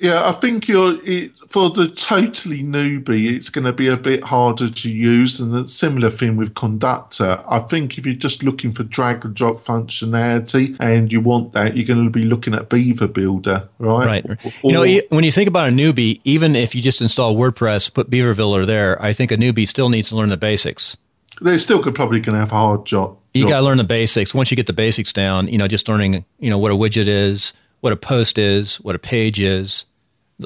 Yeah, 0.00 0.26
I 0.26 0.32
think 0.32 0.66
you're 0.66 0.98
it, 1.04 1.32
for 1.48 1.68
the 1.68 1.86
totally 1.86 2.62
newbie. 2.62 3.30
It's 3.36 3.50
going 3.50 3.66
to 3.66 3.72
be 3.72 3.86
a 3.86 3.98
bit 3.98 4.24
harder 4.24 4.70
to 4.70 4.90
use, 4.90 5.38
and 5.38 5.54
a 5.54 5.68
similar 5.68 6.10
thing 6.10 6.38
with 6.38 6.54
Conductor. 6.54 7.42
I 7.46 7.58
think 7.58 7.98
if 7.98 8.06
you're 8.06 8.14
just 8.14 8.42
looking 8.42 8.72
for 8.72 8.82
drag 8.82 9.26
and 9.26 9.34
drop 9.34 9.56
functionality 9.56 10.74
and 10.80 11.12
you 11.12 11.20
want 11.20 11.52
that, 11.52 11.76
you're 11.76 11.86
going 11.86 12.02
to 12.02 12.10
be 12.10 12.22
looking 12.22 12.54
at 12.54 12.70
Beaver 12.70 13.08
Builder, 13.08 13.68
right? 13.78 14.24
Right. 14.24 14.26
Or, 14.30 14.38
you 14.64 14.72
know, 14.72 15.02
when 15.10 15.22
you 15.22 15.30
think 15.30 15.48
about 15.48 15.68
a 15.68 15.72
newbie, 15.72 16.22
even 16.24 16.56
if 16.56 16.74
you 16.74 16.80
just 16.80 17.02
install 17.02 17.36
WordPress, 17.36 17.92
put 17.92 18.08
Beaver 18.08 18.34
Builder 18.34 18.64
there, 18.64 19.00
I 19.02 19.12
think 19.12 19.30
a 19.30 19.36
newbie 19.36 19.68
still 19.68 19.90
needs 19.90 20.08
to 20.08 20.16
learn 20.16 20.30
the 20.30 20.38
basics. 20.38 20.96
They're 21.42 21.58
still 21.58 21.82
could 21.82 21.94
probably 21.94 22.20
going 22.20 22.36
to 22.36 22.40
have 22.40 22.52
a 22.52 22.56
hard 22.56 22.86
job. 22.86 23.18
You 23.34 23.46
got 23.46 23.58
to 23.58 23.64
learn 23.66 23.76
the 23.76 23.84
basics. 23.84 24.32
Once 24.32 24.50
you 24.50 24.56
get 24.56 24.66
the 24.66 24.72
basics 24.72 25.12
down, 25.12 25.48
you 25.48 25.58
know, 25.58 25.68
just 25.68 25.88
learning, 25.90 26.24
you 26.38 26.48
know, 26.48 26.58
what 26.58 26.72
a 26.72 26.74
widget 26.74 27.06
is, 27.06 27.52
what 27.80 27.92
a 27.92 27.96
post 27.96 28.38
is, 28.38 28.76
what 28.80 28.94
a 28.94 28.98
page 28.98 29.38
is 29.38 29.84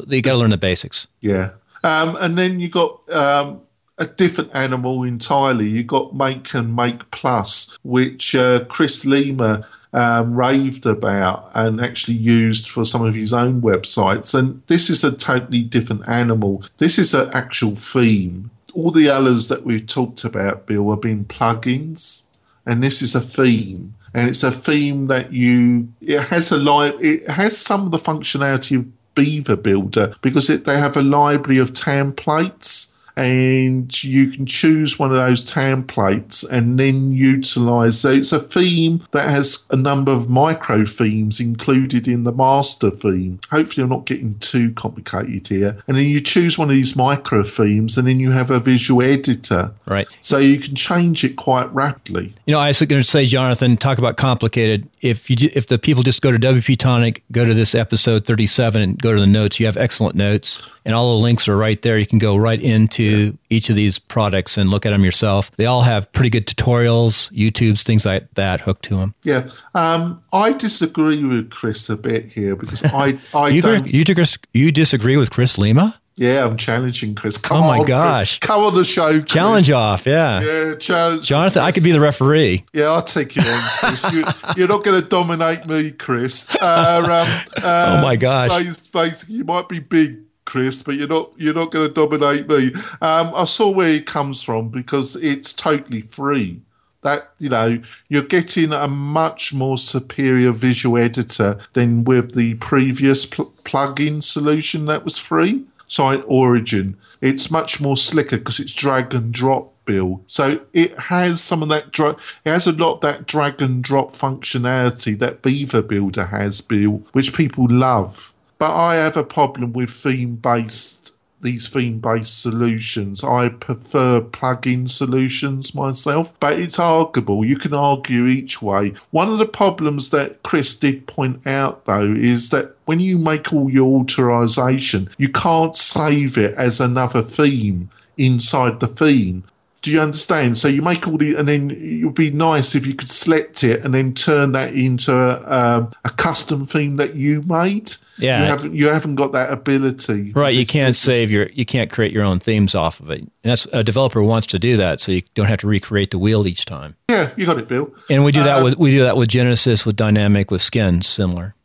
you 0.09 0.23
got 0.23 0.33
to 0.33 0.39
learn 0.39 0.51
the 0.51 0.57
basics. 0.57 1.07
Yeah. 1.21 1.51
Um, 1.83 2.17
and 2.17 2.39
then 2.39 2.61
you 2.61 2.69
got 2.69 3.13
um, 3.13 3.61
a 3.99 4.07
different 4.07 4.51
animal 4.55 5.03
entirely. 5.05 5.69
You 5.69 5.85
got 5.85 6.15
Make 6.15 6.55
and 6.55 6.75
Make 6.75 7.11
Plus, 7.11 7.77
which 7.83 8.35
uh, 8.35 8.65
Chris 8.65 9.05
Lema 9.05 9.65
um, 9.93 10.35
raved 10.35 10.87
about 10.87 11.51
and 11.55 11.81
actually 11.81 12.17
used 12.17 12.69
for 12.69 12.85
some 12.85 13.05
of 13.05 13.15
his 13.15 13.33
own 13.33 13.63
websites. 13.63 14.37
And 14.37 14.63
this 14.67 14.91
is 14.91 15.05
a 15.05 15.13
totally 15.13 15.63
different 15.63 16.07
animal. 16.09 16.65
This 16.79 16.99
is 16.99 17.15
an 17.15 17.31
actual 17.33 17.77
theme. 17.77 18.51
All 18.75 18.91
the 18.91 19.09
others 19.09 19.47
that 19.49 19.65
we've 19.65 19.87
talked 19.87 20.25
about, 20.25 20.67
Bill, 20.67 20.91
have 20.91 21.01
been 21.01 21.25
plugins, 21.27 22.25
and 22.67 22.83
this 22.83 23.01
is 23.03 23.15
a 23.15 23.21
theme. 23.21 23.95
And 24.13 24.29
it's 24.29 24.43
a 24.43 24.51
theme 24.51 25.07
that 25.09 25.33
you 25.33 25.89
it 26.01 26.21
has 26.21 26.51
a 26.53 26.57
li- 26.57 26.97
it 27.01 27.31
has 27.31 27.57
some 27.57 27.87
of 27.87 27.91
the 27.93 27.99
functionality 27.99 28.79
of 28.79 28.87
Beaver 29.15 29.57
Builder 29.57 30.15
because 30.23 30.51
it, 30.51 30.65
they 30.65 30.79
have 30.79 30.97
a 30.97 31.03
library 31.03 31.59
of 31.59 31.73
templates 31.73 32.91
and 33.17 34.03
you 34.03 34.31
can 34.31 34.47
choose 34.47 34.99
one 34.99 35.11
of 35.11 35.17
those 35.17 35.51
templates 35.51 36.49
and 36.49 36.79
then 36.79 37.13
utilize. 37.13 38.01
So 38.01 38.11
it's 38.11 38.33
a 38.33 38.41
theme 38.41 39.07
that 39.13 39.29
has 39.29 39.65
a 39.71 39.77
number 39.77 40.13
of 40.13 40.29
micro 40.29 40.85
themes 40.85 41.39
included 41.41 42.09
in 42.09 42.25
the 42.25 42.33
master 42.33 42.91
theme. 42.91 43.41
Hopefully, 43.51 43.85
I'm 43.85 43.91
not 43.91 44.07
getting 44.07 44.39
too 44.39 44.73
complicated 44.73 45.49
here. 45.49 45.83
And 45.87 45.97
then 45.97 46.07
you 46.07 46.21
choose 46.21 46.59
one 46.59 46.71
of 46.71 46.75
these 46.75 46.97
micro 46.97 47.45
themes, 47.45 47.97
and 47.97 48.07
then 48.07 48.19
you 48.19 48.33
have 48.33 48.51
a 48.51 48.59
visual 48.59 49.03
editor. 49.03 49.73
Right. 49.87 50.09
So 50.21 50.39
you 50.39 50.59
can 50.59 50.75
change 50.75 51.25
it 51.25 51.37
quite 51.37 51.73
rapidly. 51.73 52.33
You 52.47 52.53
know, 52.53 52.61
I 52.61 52.69
was 52.69 52.81
going 52.81 53.03
to 53.03 53.09
say, 53.09 53.27
Jonathan, 53.27 53.77
talk 53.77 53.99
about 53.99 54.17
complicated. 54.17 54.89
If 55.01 55.31
you 55.31 55.37
if 55.53 55.69
the 55.69 55.79
people 55.79 56.03
just 56.03 56.23
go 56.23 56.33
to 56.33 56.39
WP 56.39 56.79
Tonic, 56.79 57.23
go 57.31 57.45
to 57.45 57.55
this 57.55 57.75
episode 57.75 58.27
37, 58.27 58.83
and 58.83 58.99
go 59.01 59.15
to 59.15 59.21
the 59.21 59.27
notes, 59.27 59.61
you 59.61 59.67
have 59.67 59.77
excellent 59.77 60.17
notes 60.17 60.63
and 60.85 60.95
all 60.95 61.17
the 61.17 61.23
links 61.23 61.49
are 61.49 61.57
right 61.57 61.81
there. 61.83 61.99
You 61.99 62.07
can 62.07 62.19
go 62.19 62.37
right 62.37 62.61
into 62.61 63.37
each 63.51 63.71
of 63.71 63.77
these 63.77 63.99
products 63.99 64.57
and 64.57 64.71
look 64.71 64.85
at 64.87 64.91
them 64.91 65.05
yourself. 65.05 65.51
They 65.57 65.67
all 65.67 65.83
have 65.83 66.11
pretty 66.13 66.31
good 66.31 66.47
tutorials, 66.47 67.33
YouTubes, 67.33 67.83
things 67.83 68.05
like 68.05 68.33
that 68.35 68.61
hooked 68.63 68.85
to 68.87 68.97
them. 68.97 69.15
Yeah, 69.23 69.49
um, 69.75 70.23
I 70.33 70.53
disagree 70.53 71.25
with 71.25 71.51
Chris 71.51 71.89
a 71.89 71.97
bit 71.97 72.27
here 72.27 72.57
because 72.57 72.85
I, 72.85 73.19
I 73.35 73.49
you, 73.51 73.63
don't. 73.63 73.87
You, 73.87 74.05
you 74.53 74.73
disagree 74.73 75.17
with 75.17 75.31
Chris 75.31 75.57
Lema? 75.57 75.99
Yeah, 76.17 76.45
I'm 76.45 76.57
challenging 76.57 77.17
Chris. 77.17 77.39
Come 77.39 77.65
oh 77.65 77.67
my 77.67 77.79
on, 77.81 77.87
gosh! 77.87 78.39
Chris. 78.39 78.49
Come 78.49 78.63
on 78.63 78.75
the 78.75 78.85
show. 78.85 79.19
Chris. 79.19 79.25
Challenge 79.25 79.71
off, 79.73 80.07
yeah. 80.07 80.41
Yeah, 80.41 80.75
challenge. 80.77 81.27
Jonathan, 81.27 81.63
Chris. 81.63 81.69
I 81.69 81.73
could 81.73 81.83
be 81.83 81.91
the 81.91 81.99
referee. 82.01 82.65
Yeah, 82.73 82.85
I'll 82.85 83.03
take 83.03 83.35
you 83.35 83.43
on, 83.43 83.61
Chris. 83.81 84.13
you, 84.13 84.23
are 84.65 84.69
not 84.69 84.85
going 84.85 85.03
to 85.03 85.09
dominate 85.09 85.67
me, 85.67 85.91
Chris. 85.91 86.55
Uh, 86.61 87.01
um, 87.05 87.55
uh, 87.65 87.99
oh 87.99 88.03
my 88.03 88.15
gosh! 88.15 88.65
Basically, 88.93 89.35
you 89.35 89.45
might 89.45 89.69
be 89.69 89.81
big, 89.81 90.24
Chris, 90.45 90.83
but 90.83 90.95
you're 90.97 91.09
not 91.09 91.33
you're 91.37 91.55
not 91.55 91.71
going 91.71 91.89
to 91.89 91.95
dominate 91.95 92.49
me. 92.49 92.73
Um, 93.01 93.33
I 93.35 93.45
saw 93.45 93.71
where 93.71 93.89
he 93.89 94.01
comes 94.01 94.43
from 94.43 94.69
because 94.69 95.17
it's 95.17 95.53
totally 95.53 96.03
free. 96.03 96.61
That 97.03 97.33
you 97.39 97.51
know, 97.51 97.83
you're 98.09 98.23
getting 98.23 98.73
a 98.73 98.89
much 98.89 99.53
more 99.53 99.77
superior 99.77 100.53
visual 100.53 100.97
editor 100.97 101.59
than 101.75 102.05
with 102.05 102.35
the 102.35 102.55
previous 102.55 103.27
pl- 103.27 103.53
plugin 103.65 104.23
solution 104.23 104.87
that 104.87 105.05
was 105.05 105.19
free. 105.19 105.65
Site 105.87 106.25
Origin. 106.27 106.97
it's 107.21 107.51
much 107.51 107.81
more 107.81 107.97
slicker 107.97 108.39
because 108.39 108.59
it's 108.59 108.73
drag 108.73 109.15
and 109.15 109.33
drop 109.33 109.73
Bill. 109.85 110.23
So 110.27 110.61
it 110.73 110.99
has 110.99 111.43
some 111.43 111.63
of 111.63 111.69
that. 111.69 111.91
Dra- 111.93 112.17
it 112.45 112.51
has 112.51 112.67
a 112.67 112.73
lot 112.73 112.95
of 112.95 113.01
that 113.03 113.27
drag 113.27 113.61
and 113.61 113.85
drop 113.85 114.11
functionality 114.13 115.19
that 115.19 115.43
Beaver 115.43 115.83
Builder 115.83 116.27
has, 116.27 116.61
Bill, 116.61 117.03
which 117.13 117.35
people 117.35 117.67
love. 117.69 118.33
But 118.59 118.75
I 118.75 118.97
have 118.97 119.17
a 119.17 119.25
problem 119.25 119.73
with 119.73 119.91
theme 119.91 120.37
based 120.37 121.15
these 121.45 121.69
theme 121.69 122.01
based 122.01 122.43
solutions. 122.43 123.23
I 123.23 123.51
prefer 123.51 124.21
plug-in 124.21 124.89
solutions 124.89 125.75
myself, 125.75 126.33
but 126.41 126.59
it's 126.59 126.79
arguable. 126.79 127.45
You 127.45 127.57
can 127.57 127.75
argue 127.75 128.27
each 128.27 128.61
way. 128.61 128.95
One 129.11 129.29
of 129.29 129.39
the 129.39 129.47
problems 129.47 130.11
that 130.11 130.43
Chris 130.43 130.75
did 130.75 131.07
point 131.07 131.47
out 131.47 131.85
though 131.85 132.13
is 132.13 132.51
that 132.51 132.77
when 132.87 132.99
you 132.99 133.19
make 133.19 133.53
all 133.53 133.71
your 133.71 134.01
authorization, 134.01 135.11
you 135.19 135.29
can't 135.29 135.77
save 135.77 136.37
it 136.37 136.55
as 136.55 136.81
another 136.81 137.23
theme 137.23 137.91
inside 138.17 138.81
the 138.81 138.89
theme. 138.89 139.45
Do 139.85 139.91
you 139.91 140.01
understand? 140.01 140.57
So 140.57 140.67
you 140.67 140.81
make 140.81 141.07
all 141.07 141.19
the, 141.19 141.35
and 141.35 141.47
then 141.47 141.71
it 141.71 142.07
would 142.07 142.15
be 142.15 142.31
nice 142.31 142.75
if 142.75 142.87
you 142.87 142.95
could 142.95 143.11
select 143.11 143.63
it 143.63 143.85
and 143.85 143.93
then 143.93 144.15
turn 144.15 144.53
that 144.53 144.73
into 144.73 145.15
a, 145.15 145.43
um, 145.47 145.91
a 146.07 146.09
custom 146.09 146.65
theme 146.65 146.97
that 146.97 147.17
you 147.17 147.43
made. 147.43 147.93
Yeah, 148.17 148.41
you 148.41 148.47
haven't 148.47 148.75
you 148.75 148.89
haven't 148.89 149.17
got 149.17 149.33
that 149.33 149.53
ability. 149.53 150.33
Right, 150.33 150.55
you 150.55 150.65
can't 150.65 150.97
save 150.97 151.31
your, 151.31 151.49
you 151.49 151.67
can't 151.67 151.91
create 151.91 152.13
your 152.13 152.23
own 152.23 152.39
themes 152.39 152.75
off 152.75 152.99
of 152.99 153.11
it. 153.11 153.19
And 153.19 153.31
that's 153.43 153.67
a 153.75 153.85
developer 153.85 154.23
wants 154.23 154.47
to 154.49 154.59
do 154.59 154.79
that, 154.79 155.03
so 155.03 155.13
you 155.13 155.21
don't 155.35 155.49
have 155.49 155.59
to 155.59 155.67
recreate 155.67 156.13
the 156.13 156.19
wheel 156.19 156.47
each 156.47 156.65
time. 156.65 156.97
Yeah, 157.11 157.33
you 157.37 157.45
got 157.45 157.59
it, 157.59 157.69
Bill. 157.69 157.93
And 158.09 158.25
we 158.25 158.33
do 158.33 158.43
that 158.43 158.61
uh, 158.61 158.65
with 158.65 158.79
we 158.79 158.91
do 158.91 159.03
that 159.03 159.19
with 159.19 159.29
Genesis, 159.29 159.85
with 159.85 159.97
Dynamik, 159.97 160.51
with 160.51 160.63
Skins, 160.63 161.07
similar 161.07 161.57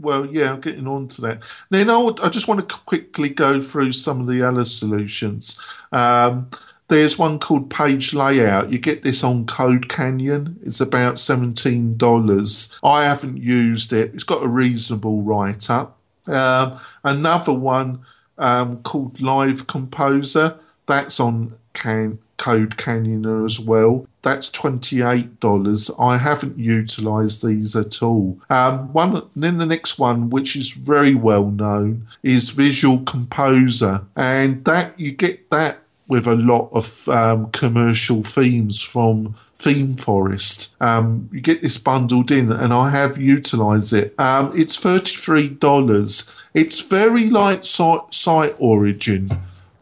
well, 0.00 0.26
yeah, 0.26 0.52
I'm 0.52 0.60
getting 0.60 0.86
on 0.86 1.08
to 1.08 1.20
that. 1.22 1.42
Then 1.70 1.90
I, 1.90 1.98
would, 1.98 2.20
I 2.20 2.28
just 2.28 2.48
want 2.48 2.66
to 2.66 2.76
quickly 2.76 3.28
go 3.28 3.60
through 3.60 3.92
some 3.92 4.20
of 4.20 4.26
the 4.26 4.42
other 4.42 4.64
solutions. 4.64 5.60
Um, 5.92 6.50
there's 6.88 7.18
one 7.18 7.38
called 7.38 7.70
Page 7.70 8.14
Layout. 8.14 8.72
You 8.72 8.78
get 8.78 9.02
this 9.02 9.22
on 9.22 9.46
Code 9.46 9.88
Canyon. 9.88 10.58
It's 10.64 10.80
about 10.80 11.16
$17. 11.16 12.78
I 12.82 13.04
haven't 13.04 13.36
used 13.36 13.92
it. 13.92 14.14
It's 14.14 14.24
got 14.24 14.42
a 14.42 14.48
reasonable 14.48 15.22
write 15.22 15.68
up. 15.70 15.98
Um, 16.26 16.80
another 17.04 17.52
one 17.52 18.00
um, 18.38 18.82
called 18.82 19.20
Live 19.20 19.66
Composer. 19.66 20.58
That's 20.86 21.20
on 21.20 21.54
Can- 21.74 22.18
Code 22.38 22.78
Canyon 22.78 23.44
as 23.44 23.60
well. 23.60 24.06
That's 24.22 24.48
$28. 24.50 25.90
I 25.98 26.16
haven't 26.16 26.58
utilized 26.58 27.44
these 27.44 27.76
at 27.76 28.02
all. 28.02 28.40
Um, 28.48 28.92
one, 28.92 29.28
then 29.36 29.58
the 29.58 29.66
next 29.66 29.98
one, 29.98 30.30
which 30.30 30.56
is 30.56 30.70
very 30.70 31.14
well 31.14 31.50
known, 31.50 32.06
is 32.22 32.50
Visual 32.50 33.00
Composer. 33.00 34.02
And 34.16 34.64
that 34.64 34.98
you 34.98 35.12
get 35.12 35.50
that 35.50 35.80
with 36.08 36.26
a 36.26 36.34
lot 36.34 36.70
of 36.72 37.08
um, 37.08 37.50
commercial 37.50 38.22
themes 38.24 38.80
from 38.80 39.36
Theme 39.58 39.94
Forest. 39.94 40.74
Um, 40.80 41.28
you 41.32 41.40
get 41.40 41.62
this 41.62 41.78
bundled 41.78 42.30
in, 42.30 42.50
and 42.50 42.72
I 42.72 42.90
have 42.90 43.18
utilized 43.18 43.92
it. 43.92 44.14
Um, 44.18 44.52
it's 44.56 44.80
$33. 44.80 46.34
It's 46.54 46.80
very 46.80 47.28
light 47.28 47.66
site, 47.66 48.14
site 48.14 48.56
origin 48.58 49.28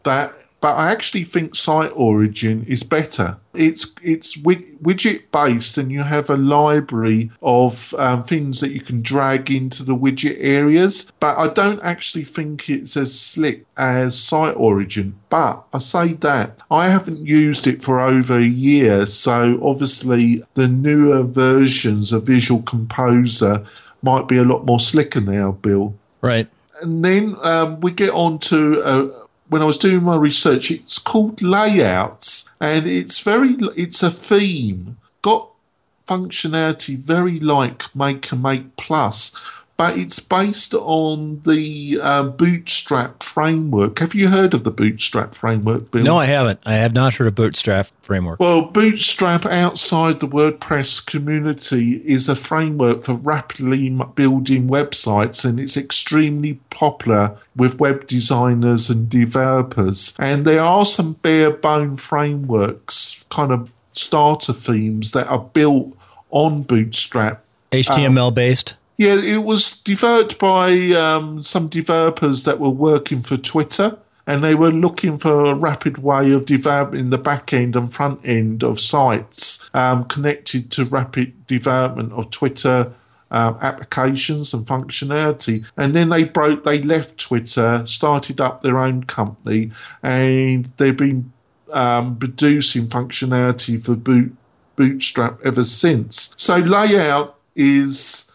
that 0.03 0.33
but 0.67 0.75
I 0.75 0.91
actually 0.91 1.23
think 1.23 1.55
Site 1.55 1.93
Origin 1.95 2.65
is 2.67 2.83
better. 2.83 3.37
It's 3.53 3.95
it's 4.03 4.35
widget 4.35 5.21
based, 5.31 5.77
and 5.77 5.89
you 5.89 6.03
have 6.03 6.29
a 6.29 6.35
library 6.35 7.31
of 7.41 7.93
um, 7.97 8.25
things 8.25 8.59
that 8.59 8.71
you 8.71 8.81
can 8.81 9.01
drag 9.01 9.49
into 9.49 9.85
the 9.85 9.95
widget 9.95 10.35
areas. 10.41 11.09
But 11.21 11.37
I 11.37 11.47
don't 11.53 11.79
actually 11.83 12.25
think 12.25 12.69
it's 12.69 12.97
as 12.97 13.17
slick 13.17 13.65
as 13.77 14.19
Site 14.19 14.57
Origin. 14.57 15.15
But 15.29 15.63
I 15.71 15.77
say 15.77 16.15
that 16.15 16.61
I 16.69 16.89
haven't 16.89 17.25
used 17.25 17.65
it 17.65 17.81
for 17.81 18.01
over 18.01 18.37
a 18.37 18.43
year, 18.43 19.05
so 19.05 19.57
obviously 19.63 20.43
the 20.55 20.67
newer 20.67 21.23
versions 21.23 22.11
of 22.11 22.23
Visual 22.23 22.61
Composer 22.63 23.65
might 24.01 24.27
be 24.27 24.35
a 24.35 24.43
lot 24.43 24.65
more 24.65 24.81
slicker 24.81 25.21
now, 25.21 25.53
Bill. 25.53 25.95
Right. 26.19 26.49
And 26.81 27.05
then 27.05 27.37
um, 27.41 27.79
we 27.79 27.91
get 27.91 28.09
on 28.09 28.39
to. 28.39 28.83
Uh, 28.83 29.23
when 29.49 29.61
I 29.61 29.65
was 29.65 29.77
doing 29.77 30.03
my 30.03 30.15
research, 30.15 30.71
it's 30.71 30.99
called 30.99 31.41
layouts, 31.41 32.49
and 32.59 32.85
it's 32.87 33.19
very 33.19 33.55
it's 33.75 34.03
a 34.03 34.11
theme. 34.11 34.97
Got 35.21 35.49
functionality 36.07 36.97
very 36.97 37.39
like 37.39 37.93
Maker 37.95 38.35
Make 38.35 38.75
Plus, 38.77 39.35
but 39.77 39.95
it's 39.95 40.19
based 40.19 40.73
on 40.73 41.39
the 41.43 41.99
uh, 42.01 42.23
Bootstrap 42.23 43.21
framework. 43.21 43.99
Have 43.99 44.15
you 44.15 44.27
heard 44.29 44.55
of 44.55 44.63
the 44.63 44.71
Bootstrap 44.71 45.35
framework, 45.35 45.91
Bill? 45.91 46.03
No, 46.03 46.17
I 46.17 46.25
haven't. 46.25 46.59
I 46.65 46.73
have 46.75 46.93
not 46.93 47.13
heard 47.13 47.27
of 47.27 47.35
Bootstrap 47.35 47.87
framework. 48.01 48.39
Well, 48.39 48.63
Bootstrap 48.63 49.45
outside 49.45 50.19
the 50.19 50.27
WordPress 50.27 51.05
community 51.05 51.97
is 52.05 52.27
a 52.27 52.35
framework 52.35 53.03
for 53.03 53.13
rapidly 53.13 53.89
building 54.15 54.67
websites, 54.67 55.45
and 55.45 55.59
it's 55.59 55.77
extremely 55.77 56.55
popular 56.71 57.37
with 57.55 57.79
web 57.79 58.07
designers 58.07 58.89
and 58.89 59.07
developers. 59.07 60.15
And 60.17 60.43
there 60.43 60.61
are 60.61 60.87
some 60.87 61.13
bare 61.13 61.51
bone 61.51 61.97
frameworks, 61.97 63.25
kind 63.29 63.51
of 63.51 63.69
starter 63.91 64.53
themes 64.53 65.11
that 65.11 65.27
are 65.27 65.39
built 65.39 65.95
on 66.31 66.63
Bootstrap. 66.63 67.43
HTML 67.71 68.29
um, 68.29 68.33
based? 68.33 68.75
Yeah, 68.97 69.15
it 69.19 69.43
was 69.43 69.79
developed 69.81 70.39
by 70.39 70.71
um, 70.91 71.43
some 71.43 71.67
developers 71.67 72.43
that 72.45 72.59
were 72.59 72.69
working 72.69 73.21
for 73.21 73.37
Twitter, 73.37 73.97
and 74.25 74.43
they 74.43 74.55
were 74.55 74.71
looking 74.71 75.19
for 75.19 75.45
a 75.45 75.53
rapid 75.53 75.99
way 75.99 76.31
of 76.31 76.45
developing 76.45 77.11
the 77.11 77.19
back 77.19 77.53
end 77.53 77.75
and 77.75 77.93
front 77.93 78.19
end 78.25 78.63
of 78.63 78.79
sites 78.79 79.69
um, 79.75 80.05
connected 80.05 80.71
to 80.71 80.85
rapid 80.85 81.45
development 81.47 82.11
of 82.13 82.31
Twitter. 82.31 82.93
Um, 83.29 83.57
applications 83.59 84.53
and 84.53 84.65
functionality, 84.65 85.65
and 85.75 85.93
then 85.93 86.07
they 86.07 86.23
broke. 86.23 86.63
They 86.63 86.81
left 86.81 87.17
Twitter, 87.17 87.85
started 87.85 88.39
up 88.39 88.61
their 88.61 88.79
own 88.79 89.03
company, 89.03 89.71
and 90.01 90.71
they've 90.77 90.95
been 90.95 91.33
um, 91.73 92.15
producing 92.15 92.87
functionality 92.87 93.83
for 93.83 93.95
Boot, 93.95 94.33
Bootstrap 94.77 95.41
ever 95.43 95.65
since. 95.65 96.33
So 96.37 96.55
layout 96.55 97.37
is 97.53 98.26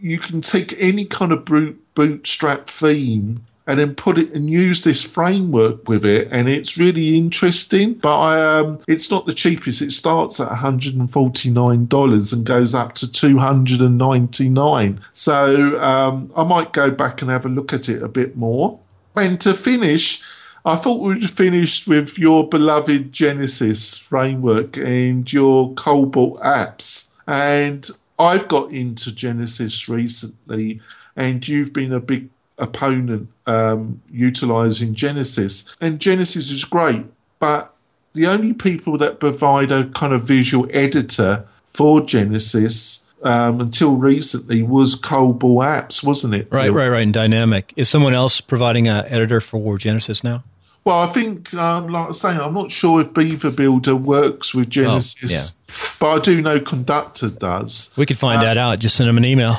you 0.00 0.18
can 0.18 0.40
take 0.40 0.74
any 0.78 1.04
kind 1.04 1.32
of 1.32 1.44
boot, 1.44 1.80
bootstrap 1.94 2.68
theme 2.68 3.44
and 3.66 3.78
then 3.78 3.94
put 3.94 4.16
it 4.16 4.32
and 4.32 4.48
use 4.48 4.82
this 4.82 5.04
framework 5.04 5.86
with 5.88 6.04
it 6.04 6.26
and 6.30 6.48
it's 6.48 6.78
really 6.78 7.18
interesting. 7.18 7.94
But 7.94 8.18
I, 8.18 8.58
um, 8.58 8.80
it's 8.88 9.10
not 9.10 9.26
the 9.26 9.34
cheapest. 9.34 9.82
It 9.82 9.92
starts 9.92 10.40
at 10.40 10.48
$149 10.48 12.32
and 12.32 12.46
goes 12.46 12.74
up 12.74 12.94
to 12.94 13.12
299 13.12 15.00
so 15.12 15.80
um, 15.82 16.32
i 16.34 16.44
might 16.44 16.72
go 16.72 16.90
back 16.90 17.20
and 17.20 17.30
have 17.30 17.44
a 17.44 17.50
look 17.50 17.72
at 17.72 17.88
it 17.88 18.02
a 18.02 18.08
bit 18.08 18.36
more. 18.36 18.80
And 19.16 19.40
to 19.42 19.52
finish 19.54 20.22
I 20.64 20.76
thought 20.76 21.00
we'd 21.00 21.30
finish 21.30 21.86
with 21.86 22.18
your 22.18 22.48
beloved 22.48 23.12
Genesis 23.12 23.96
framework 23.96 24.76
and 24.76 25.30
your 25.32 25.72
Cobalt 25.74 26.40
apps. 26.40 27.08
And 27.26 27.88
I've 28.18 28.48
got 28.48 28.72
into 28.72 29.14
Genesis 29.14 29.88
recently, 29.88 30.80
and 31.16 31.46
you've 31.46 31.72
been 31.72 31.92
a 31.92 32.00
big 32.00 32.28
opponent 32.58 33.28
um, 33.46 34.02
utilizing 34.10 34.94
Genesis. 34.94 35.64
And 35.80 36.00
Genesis 36.00 36.50
is 36.50 36.64
great, 36.64 37.04
but 37.38 37.74
the 38.14 38.26
only 38.26 38.52
people 38.52 38.98
that 38.98 39.20
provide 39.20 39.70
a 39.70 39.88
kind 39.90 40.12
of 40.12 40.24
visual 40.24 40.68
editor 40.72 41.46
for 41.68 42.00
Genesis 42.00 43.04
um, 43.22 43.60
until 43.60 43.96
recently 43.96 44.62
was 44.62 44.94
Cobalt 44.94 45.64
Apps, 45.64 46.04
wasn't 46.04 46.34
it? 46.34 46.48
Right, 46.50 46.72
right, 46.72 46.88
right. 46.88 47.02
And 47.02 47.14
Dynamik. 47.14 47.72
Is 47.76 47.88
someone 47.88 48.14
else 48.14 48.40
providing 48.40 48.88
an 48.88 49.04
editor 49.06 49.40
for 49.40 49.58
War 49.58 49.78
Genesis 49.78 50.24
now? 50.24 50.44
Well, 50.84 51.00
I 51.00 51.06
think, 51.06 51.52
um, 51.54 51.88
like 51.88 52.04
I 52.04 52.08
was 52.08 52.20
saying, 52.20 52.40
I'm 52.40 52.54
not 52.54 52.70
sure 52.70 53.00
if 53.00 53.12
Beaver 53.12 53.50
Builder 53.50 53.94
works 53.94 54.54
with 54.54 54.70
Genesis, 54.70 55.54
oh, 55.54 55.72
yeah. 55.72 55.88
but 56.00 56.10
I 56.10 56.18
do 56.20 56.40
know 56.40 56.60
Conductor 56.60 57.28
does. 57.28 57.92
We 57.96 58.06
could 58.06 58.16
find 58.16 58.38
um, 58.38 58.44
that 58.44 58.56
out. 58.56 58.78
Just 58.78 58.96
send 58.96 59.08
them 59.08 59.18
an 59.18 59.24
email. 59.24 59.54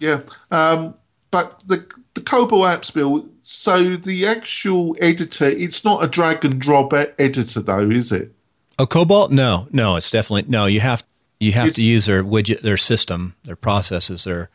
Yeah. 0.00 0.22
Um, 0.50 0.94
but 1.30 1.62
the, 1.66 1.86
the 2.14 2.20
Cobalt 2.20 2.64
apps 2.64 2.92
build. 2.92 3.28
so 3.42 3.96
the 3.96 4.26
actual 4.26 4.96
editor, 5.00 5.46
it's 5.46 5.84
not 5.84 6.02
a 6.02 6.08
drag 6.08 6.44
and 6.44 6.60
drop 6.60 6.92
editor, 6.92 7.60
though, 7.60 7.88
is 7.88 8.10
it? 8.10 8.34
Oh, 8.78 8.86
Cobalt? 8.86 9.30
No, 9.30 9.68
no, 9.70 9.96
it's 9.96 10.10
definitely 10.10 10.50
no. 10.50 10.66
You 10.66 10.80
have 10.80 11.04
you 11.38 11.52
have 11.52 11.68
it's, 11.68 11.76
to 11.76 11.86
use 11.86 12.06
their 12.06 12.24
widget, 12.24 12.62
their 12.62 12.76
system, 12.76 13.36
their 13.44 13.56
processes, 13.56 14.24
their 14.24 14.50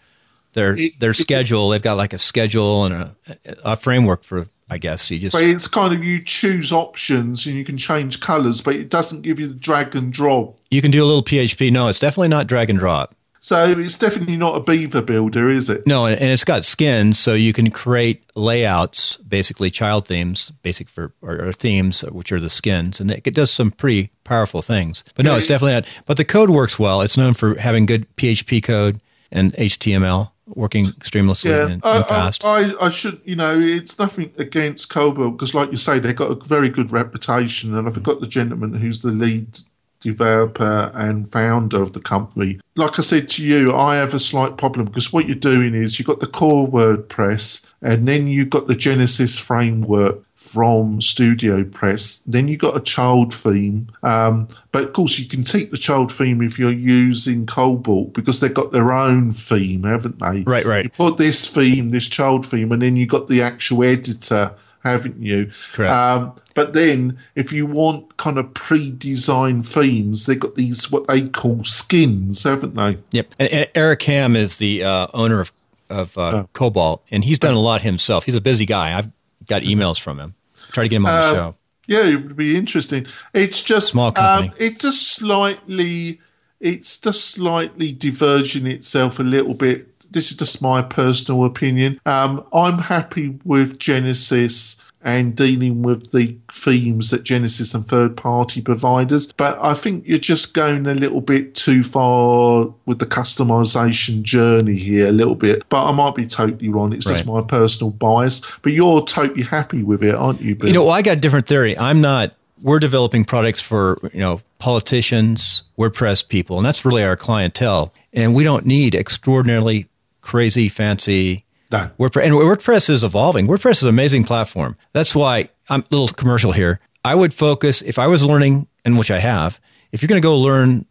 their 0.53 0.75
it, 0.75 0.99
their 0.99 1.13
schedule. 1.13 1.71
It, 1.71 1.75
They've 1.75 1.83
got 1.83 1.97
like 1.97 2.13
a 2.13 2.19
schedule 2.19 2.85
and 2.85 2.93
a, 2.93 3.15
a 3.63 3.75
framework 3.75 4.23
for 4.23 4.47
I 4.69 4.77
guess 4.77 5.09
you 5.09 5.19
just. 5.19 5.33
But 5.33 5.43
it's 5.43 5.67
kind 5.67 5.93
of 5.93 6.03
you 6.03 6.21
choose 6.21 6.73
options 6.73 7.45
and 7.45 7.55
you 7.55 7.63
can 7.63 7.77
change 7.77 8.19
colors, 8.19 8.61
but 8.61 8.75
it 8.75 8.89
doesn't 8.89 9.21
give 9.21 9.39
you 9.39 9.47
the 9.47 9.53
drag 9.53 9.95
and 9.95 10.11
drop. 10.11 10.55
You 10.69 10.81
can 10.81 10.91
do 10.91 11.03
a 11.03 11.05
little 11.05 11.23
PHP. 11.23 11.71
No, 11.71 11.87
it's 11.87 11.99
definitely 11.99 12.27
not 12.27 12.47
drag 12.47 12.69
and 12.69 12.77
drop. 12.77 13.15
So 13.39 13.75
it's 13.77 13.97
definitely 13.97 14.35
not 14.35 14.57
a 14.57 14.59
beaver 14.59 15.01
builder, 15.01 15.49
is 15.49 15.69
it? 15.69 15.87
No, 15.87 16.05
and, 16.05 16.19
it's 16.19 16.43
got 16.43 16.65
skins, 16.65 17.17
so 17.17 17.33
you 17.33 17.53
can 17.53 17.71
create 17.71 18.23
layouts, 18.35 19.15
basically 19.17 19.71
child 19.71 20.05
themes, 20.05 20.51
basic 20.51 20.89
for 20.89 21.13
or, 21.21 21.47
or 21.47 21.53
themes, 21.53 22.01
which 22.01 22.33
are 22.33 22.41
the 22.41 22.49
skins, 22.49 22.99
and 22.99 23.09
it, 23.09 23.25
it 23.25 23.33
does 23.33 23.49
some 23.49 23.71
pretty 23.71 24.09
powerful 24.25 24.61
things. 24.61 25.05
But 25.15 25.23
no, 25.23 25.31
Yeah, 25.31 25.37
it's 25.37 25.47
definitely 25.47 25.75
not. 25.75 25.87
But 26.05 26.17
the 26.17 26.25
code 26.25 26.49
works 26.49 26.77
well. 26.77 27.01
It's 27.01 27.15
known 27.15 27.35
for 27.35 27.57
having 27.57 27.85
good 27.85 28.13
PHP 28.17 28.61
code 28.63 28.99
and 29.31 29.53
HTML 29.53 30.31
working 30.47 30.87
seamlessly 30.87 31.49
Yeah, 31.49 31.67
and, 31.67 31.81
I, 31.83 31.97
and 31.97 32.05
fast. 32.05 32.45
I, 32.45 32.71
I, 32.71 32.85
I 32.85 32.89
should, 32.89 33.21
you 33.25 33.35
know, 33.35 33.57
it's 33.59 33.99
nothing 33.99 34.33
against 34.37 34.89
Cobalt 34.89 35.33
because, 35.33 35.53
like 35.53 35.71
you 35.71 35.77
say, 35.77 35.99
they've 35.99 36.15
got 36.15 36.31
a 36.31 36.47
very 36.47 36.69
good 36.69 36.91
reputation, 36.91 37.75
and 37.75 37.87
I've 37.87 38.01
got 38.03 38.19
the 38.19 38.27
gentleman 38.27 38.73
who's 38.73 39.01
the 39.01 39.11
lead 39.11 39.59
developer 39.99 40.91
and 40.93 41.29
founder 41.31 41.81
of 41.81 41.93
the 41.93 41.99
company. 41.99 42.59
Like 42.75 42.99
I 42.99 43.01
said 43.01 43.29
to 43.29 43.45
you, 43.45 43.75
I 43.75 43.95
have 43.95 44.13
a 44.13 44.19
slight 44.19 44.57
problem 44.57 44.85
because 44.85 45.11
what 45.11 45.25
you're 45.25 45.35
doing 45.35 45.73
is 45.73 45.97
you've 45.97 46.07
got 46.07 46.19
the 46.19 46.27
core 46.27 46.67
WordPress, 46.67 47.67
and 47.81 48.07
then 48.07 48.27
you've 48.27 48.49
got 48.49 48.67
the 48.67 48.75
Genesis 48.75 49.39
framework 49.39 50.23
from 50.47 51.01
Studio 51.01 51.63
Press. 51.63 52.21
Then 52.25 52.47
you 52.47 52.57
got 52.57 52.77
a 52.77 52.79
child 52.79 53.33
theme, 53.33 53.89
um, 54.03 54.47
but 54.71 54.83
of 54.83 54.93
course 54.93 55.19
you 55.19 55.25
can 55.27 55.43
take 55.43 55.71
the 55.71 55.77
child 55.77 56.13
theme 56.13 56.41
if 56.41 56.57
you're 56.57 56.71
using 56.71 57.45
Cobalt 57.45 58.13
because 58.13 58.39
they've 58.39 58.53
got 58.53 58.71
their 58.71 58.91
own 58.93 59.33
theme, 59.33 59.83
haven't 59.83 60.19
they? 60.19 60.41
Right, 60.41 60.65
right. 60.65 60.85
You 60.85 60.89
put 60.91 61.17
this 61.17 61.47
theme, 61.47 61.91
this 61.91 62.07
child 62.07 62.45
theme, 62.45 62.71
and 62.71 62.81
then 62.81 62.95
you 62.95 63.05
got 63.05 63.27
the 63.27 63.41
actual 63.41 63.83
editor, 63.83 64.53
haven't 64.83 65.21
you? 65.21 65.51
Correct. 65.73 65.93
Um, 65.93 66.33
but 66.55 66.73
then, 66.73 67.19
if 67.35 67.51
you 67.51 67.65
want 67.67 68.17
kind 68.17 68.37
of 68.37 68.53
pre-designed 68.53 69.67
themes, 69.67 70.25
they've 70.25 70.39
got 70.39 70.55
these 70.55 70.89
what 70.91 71.07
they 71.07 71.27
call 71.27 71.63
skins, 71.63 72.43
haven't 72.43 72.75
they? 72.75 72.97
Yep. 73.11 73.35
And, 73.37 73.49
and 73.49 73.69
Eric 73.75 74.01
Hamm 74.03 74.35
is 74.35 74.57
the 74.57 74.83
uh, 74.83 75.07
owner 75.13 75.41
of 75.41 75.51
of 75.89 76.17
uh, 76.17 76.21
Oh. 76.33 76.49
Cobalt, 76.53 77.03
and 77.11 77.23
he's 77.23 77.39
done 77.39 77.53
a 77.53 77.59
lot 77.59 77.81
himself. 77.81 78.25
He's 78.25 78.35
a 78.35 78.41
busy 78.41 78.65
guy. 78.65 78.97
I've 78.97 79.09
got 79.47 79.61
emails 79.61 79.99
from 79.99 80.19
him. 80.19 80.35
Try 80.77 80.83
to 80.83 80.89
get 80.89 80.97
him 80.97 81.07
on 81.07 81.11
the 81.21 81.27
Um, 81.29 81.35
show. 81.35 81.55
Yeah, 81.87 82.03
it 82.03 82.15
would 82.17 82.35
be 82.37 82.55
interesting. 82.55 83.07
It's 83.33 83.63
just 83.63 83.87
Small 83.93 84.11
company. 84.11 84.49
Um, 84.49 84.55
it's 84.59 84.79
just 84.83 85.07
slightly, 85.15 86.21
it's 86.59 86.99
just 86.99 87.29
slightly 87.29 87.93
diverging 87.93 88.67
itself 88.67 89.17
a 89.19 89.23
little 89.23 89.55
bit. 89.55 89.87
This 90.11 90.29
is 90.29 90.37
just 90.37 90.61
my 90.61 90.83
personal 90.83 91.45
opinion. 91.45 91.99
Um, 92.05 92.45
I'm 92.53 92.77
happy 92.77 93.39
with 93.43 93.79
Genesis 93.79 94.79
and 95.07 95.37
dealing 95.37 95.83
with 95.83 96.11
the 96.11 96.37
themes 96.51 97.11
that 97.11 97.23
Genesis 97.23 97.73
and 97.73 97.87
third 97.87 98.17
party 98.17 98.59
providers, 98.59 99.31
but 99.31 99.57
I 99.61 99.73
think 99.73 100.05
you're 100.05 100.19
just 100.19 100.53
going 100.53 100.85
a 100.85 100.93
little 100.93 101.21
bit 101.21 101.55
too 101.55 101.81
far 101.81 102.73
with 102.85 102.99
the 102.99 103.05
customization 103.05 104.21
journey 104.23 104.75
here, 104.75 105.07
a 105.07 105.13
little 105.13 105.35
bit. 105.35 105.63
But 105.69 105.87
I 105.87 105.93
might 105.93 106.13
be 106.13 106.27
totally 106.27 106.67
wrong. 106.67 106.91
It's 106.93 107.05
just 107.05 107.25
my 107.25 107.41
personal 107.41 107.91
bias. 107.91 108.41
But 108.61 108.73
you're 108.73 109.01
totally 109.01 109.43
happy 109.43 109.81
with 109.81 110.03
it, 110.03 110.13
aren't 110.13 110.41
you, 110.41 110.55
Bill? 110.55 110.67
You 110.67 110.73
know, 110.73 110.83
well, 110.83 110.93
I 110.93 111.01
got 111.01 111.15
a 111.15 111.21
different 111.21 111.47
theory. 111.47 111.77
I'm 111.77 112.01
not. 112.01 112.33
We're 112.61 112.79
developing 112.79 113.23
products 113.23 113.61
for 113.61 113.97
you 114.11 114.19
know 114.19 114.41
politicians, 114.59 115.63
WordPress 115.77 116.27
people, 116.27 116.57
and 116.57 116.65
that's 116.65 116.83
really 116.83 117.03
our 117.05 117.15
clientele. 117.15 117.93
And 118.11 118.35
we 118.35 118.43
don't 118.43 118.65
need 118.65 118.93
extraordinarily 118.93 119.87
crazy, 120.19 120.67
fancy 120.67 121.45
No. 121.71 121.89
WordPress. 121.99 122.23
And 122.23 122.33
WordPress 122.33 122.89
is 122.89 123.03
evolving. 123.03 123.47
WordPress 123.47 123.71
is 123.71 123.83
an 123.83 123.89
amazing 123.89 124.23
platform. 124.23 124.77
That's 124.93 125.15
why 125.15 125.49
I'm 125.69 125.81
a 125.81 125.85
little 125.91 126.07
commercial 126.07 126.51
here. 126.51 126.79
I 127.03 127.15
would 127.15 127.33
focus 127.33 127.81
if 127.81 127.99
I 127.99 128.07
was 128.07 128.23
learning, 128.23 128.67
and 128.83 128.97
which 128.97 129.11
I 129.11 129.19
have. 129.19 129.59
If 129.91 130.01
you're 130.01 130.07
going 130.07 130.21
to 130.21 130.25
go 130.25 130.37
learn 130.37 130.85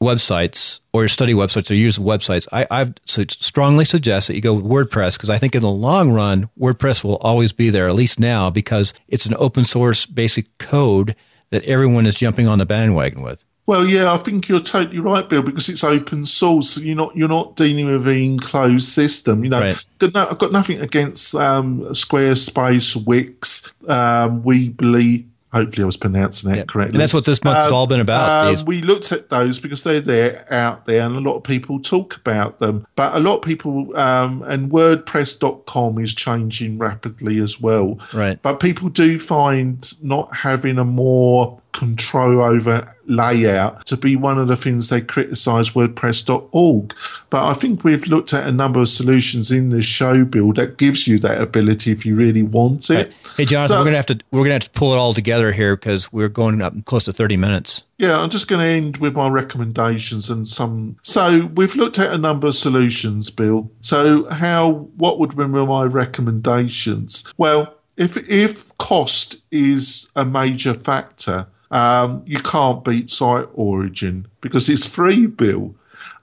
websites 0.00 0.80
or 0.92 1.06
study 1.08 1.34
websites 1.34 1.70
or 1.70 1.74
use 1.74 1.98
websites, 1.98 2.48
I, 2.52 2.66
I 2.70 2.92
strongly 3.06 3.84
suggest 3.84 4.28
that 4.28 4.34
you 4.34 4.40
go 4.40 4.54
with 4.54 4.64
WordPress 4.64 5.16
because 5.16 5.30
I 5.30 5.38
think 5.38 5.54
in 5.54 5.62
the 5.62 5.70
long 5.70 6.10
run, 6.10 6.48
WordPress 6.58 7.04
will 7.04 7.16
always 7.16 7.52
be 7.52 7.70
there, 7.70 7.88
at 7.88 7.94
least 7.94 8.18
now, 8.18 8.50
because 8.50 8.94
it's 9.08 9.26
an 9.26 9.34
open 9.38 9.64
source 9.64 10.06
basic 10.06 10.58
code 10.58 11.14
that 11.50 11.64
everyone 11.64 12.06
is 12.06 12.14
jumping 12.14 12.48
on 12.48 12.58
the 12.58 12.66
bandwagon 12.66 13.22
with. 13.22 13.44
Well, 13.66 13.86
yeah, 13.86 14.12
I 14.12 14.16
think 14.16 14.48
you're 14.48 14.58
totally 14.60 14.98
right, 14.98 15.28
Bill, 15.28 15.42
because 15.42 15.68
it's 15.68 15.84
open 15.84 16.26
source. 16.26 16.70
So 16.70 16.80
you're 16.80 16.96
not 16.96 17.16
you're 17.16 17.28
not 17.28 17.54
dealing 17.56 17.86
with 17.86 18.06
an 18.08 18.16
enclosed 18.16 18.88
system. 18.88 19.44
You 19.44 19.50
know, 19.50 19.60
Right. 19.60 19.84
got 19.98 20.14
no, 20.14 20.28
I've 20.28 20.38
got 20.38 20.50
nothing 20.52 20.80
against 20.80 21.34
um, 21.36 21.80
Squarespace, 21.90 22.96
Wix, 23.06 23.72
um, 23.88 24.42
Weebly. 24.42 25.26
Hopefully, 25.52 25.82
I 25.82 25.86
was 25.86 25.98
pronouncing 25.98 26.50
that 26.50 26.56
Yep. 26.56 26.68
correctly. 26.68 26.94
And 26.94 27.00
that's 27.02 27.12
what 27.12 27.26
this 27.26 27.44
month's 27.44 27.70
all 27.70 27.86
been 27.86 28.00
about, 28.00 28.46
um, 28.58 28.64
we 28.64 28.80
looked 28.80 29.12
at 29.12 29.28
those 29.28 29.58
because 29.58 29.82
they're 29.84 30.00
there 30.00 30.46
out 30.50 30.86
there, 30.86 31.04
and 31.06 31.14
a 31.14 31.20
lot 31.20 31.36
of 31.36 31.42
people 31.44 31.78
talk 31.78 32.16
about 32.16 32.58
them. 32.58 32.86
But 32.96 33.14
a 33.14 33.20
lot 33.20 33.36
of 33.36 33.42
people, 33.42 33.94
um, 33.96 34.42
and 34.44 34.70
WordPress.com 34.70 35.98
is 35.98 36.14
changing 36.14 36.78
rapidly 36.78 37.38
as 37.38 37.60
well. 37.60 37.98
Right. 38.12 38.40
But 38.42 38.60
people 38.60 38.88
do 38.88 39.18
find 39.18 39.92
not 40.02 40.34
having 40.34 40.78
a 40.78 40.84
more 40.84 41.60
control 41.72 42.42
over 42.42 42.91
layout 43.12 43.86
to 43.86 43.96
be 43.96 44.16
one 44.16 44.38
of 44.38 44.48
the 44.48 44.56
things 44.56 44.88
they 44.88 45.00
criticize 45.00 45.70
WordPress.org. 45.70 46.94
But 47.30 47.44
I 47.46 47.54
think 47.54 47.84
we've 47.84 48.06
looked 48.06 48.32
at 48.34 48.46
a 48.46 48.52
number 48.52 48.80
of 48.80 48.88
solutions 48.88 49.50
in 49.50 49.70
this 49.70 49.86
show, 49.86 50.24
Bill, 50.24 50.52
that 50.54 50.76
gives 50.78 51.06
you 51.06 51.18
that 51.20 51.40
ability 51.40 51.92
if 51.92 52.04
you 52.04 52.14
really 52.14 52.42
want 52.42 52.90
it. 52.90 52.94
Right. 52.94 53.12
Hey, 53.36 53.44
Jonathan, 53.44 53.74
So- 53.74 53.80
we're 53.80 53.84
gonna 53.84 53.96
have 53.96 54.06
to 54.06 54.18
we're 54.30 54.42
gonna 54.42 54.54
have 54.54 54.64
to 54.64 54.70
pull 54.70 54.92
it 54.92 54.96
all 54.96 55.14
together 55.14 55.52
here 55.52 55.76
because 55.76 56.12
we're 56.12 56.28
going 56.28 56.60
up 56.60 56.74
close 56.84 57.04
to 57.04 57.12
thirty 57.12 57.36
minutes. 57.36 57.84
Yeah, 57.98 58.18
I'm 58.18 58.30
just 58.30 58.48
going 58.48 58.60
to 58.60 58.66
end 58.66 58.96
with 58.96 59.14
my 59.14 59.28
recommendations 59.28 60.28
and 60.28 60.48
some. 60.48 60.96
So 61.02 61.46
we've 61.54 61.76
looked 61.76 62.00
at 62.00 62.12
a 62.12 62.18
number 62.18 62.48
of 62.48 62.56
solutions, 62.56 63.30
Bill. 63.30 63.70
So 63.80 64.28
how? 64.28 64.88
What 64.96 65.20
would 65.20 65.36
be 65.36 65.44
my 65.44 65.84
recommendations? 65.84 67.24
Well, 67.36 67.74
if 67.96 68.16
if 68.28 68.76
cost 68.78 69.36
is 69.52 70.08
a 70.16 70.24
major 70.24 70.74
factor, 70.74 71.46
um, 71.72 72.22
you 72.26 72.38
can't 72.38 72.84
beat 72.84 73.10
Site 73.10 73.48
Origin 73.54 74.28
because 74.40 74.68
it's 74.68 74.86
free, 74.86 75.26
Bill. 75.26 75.74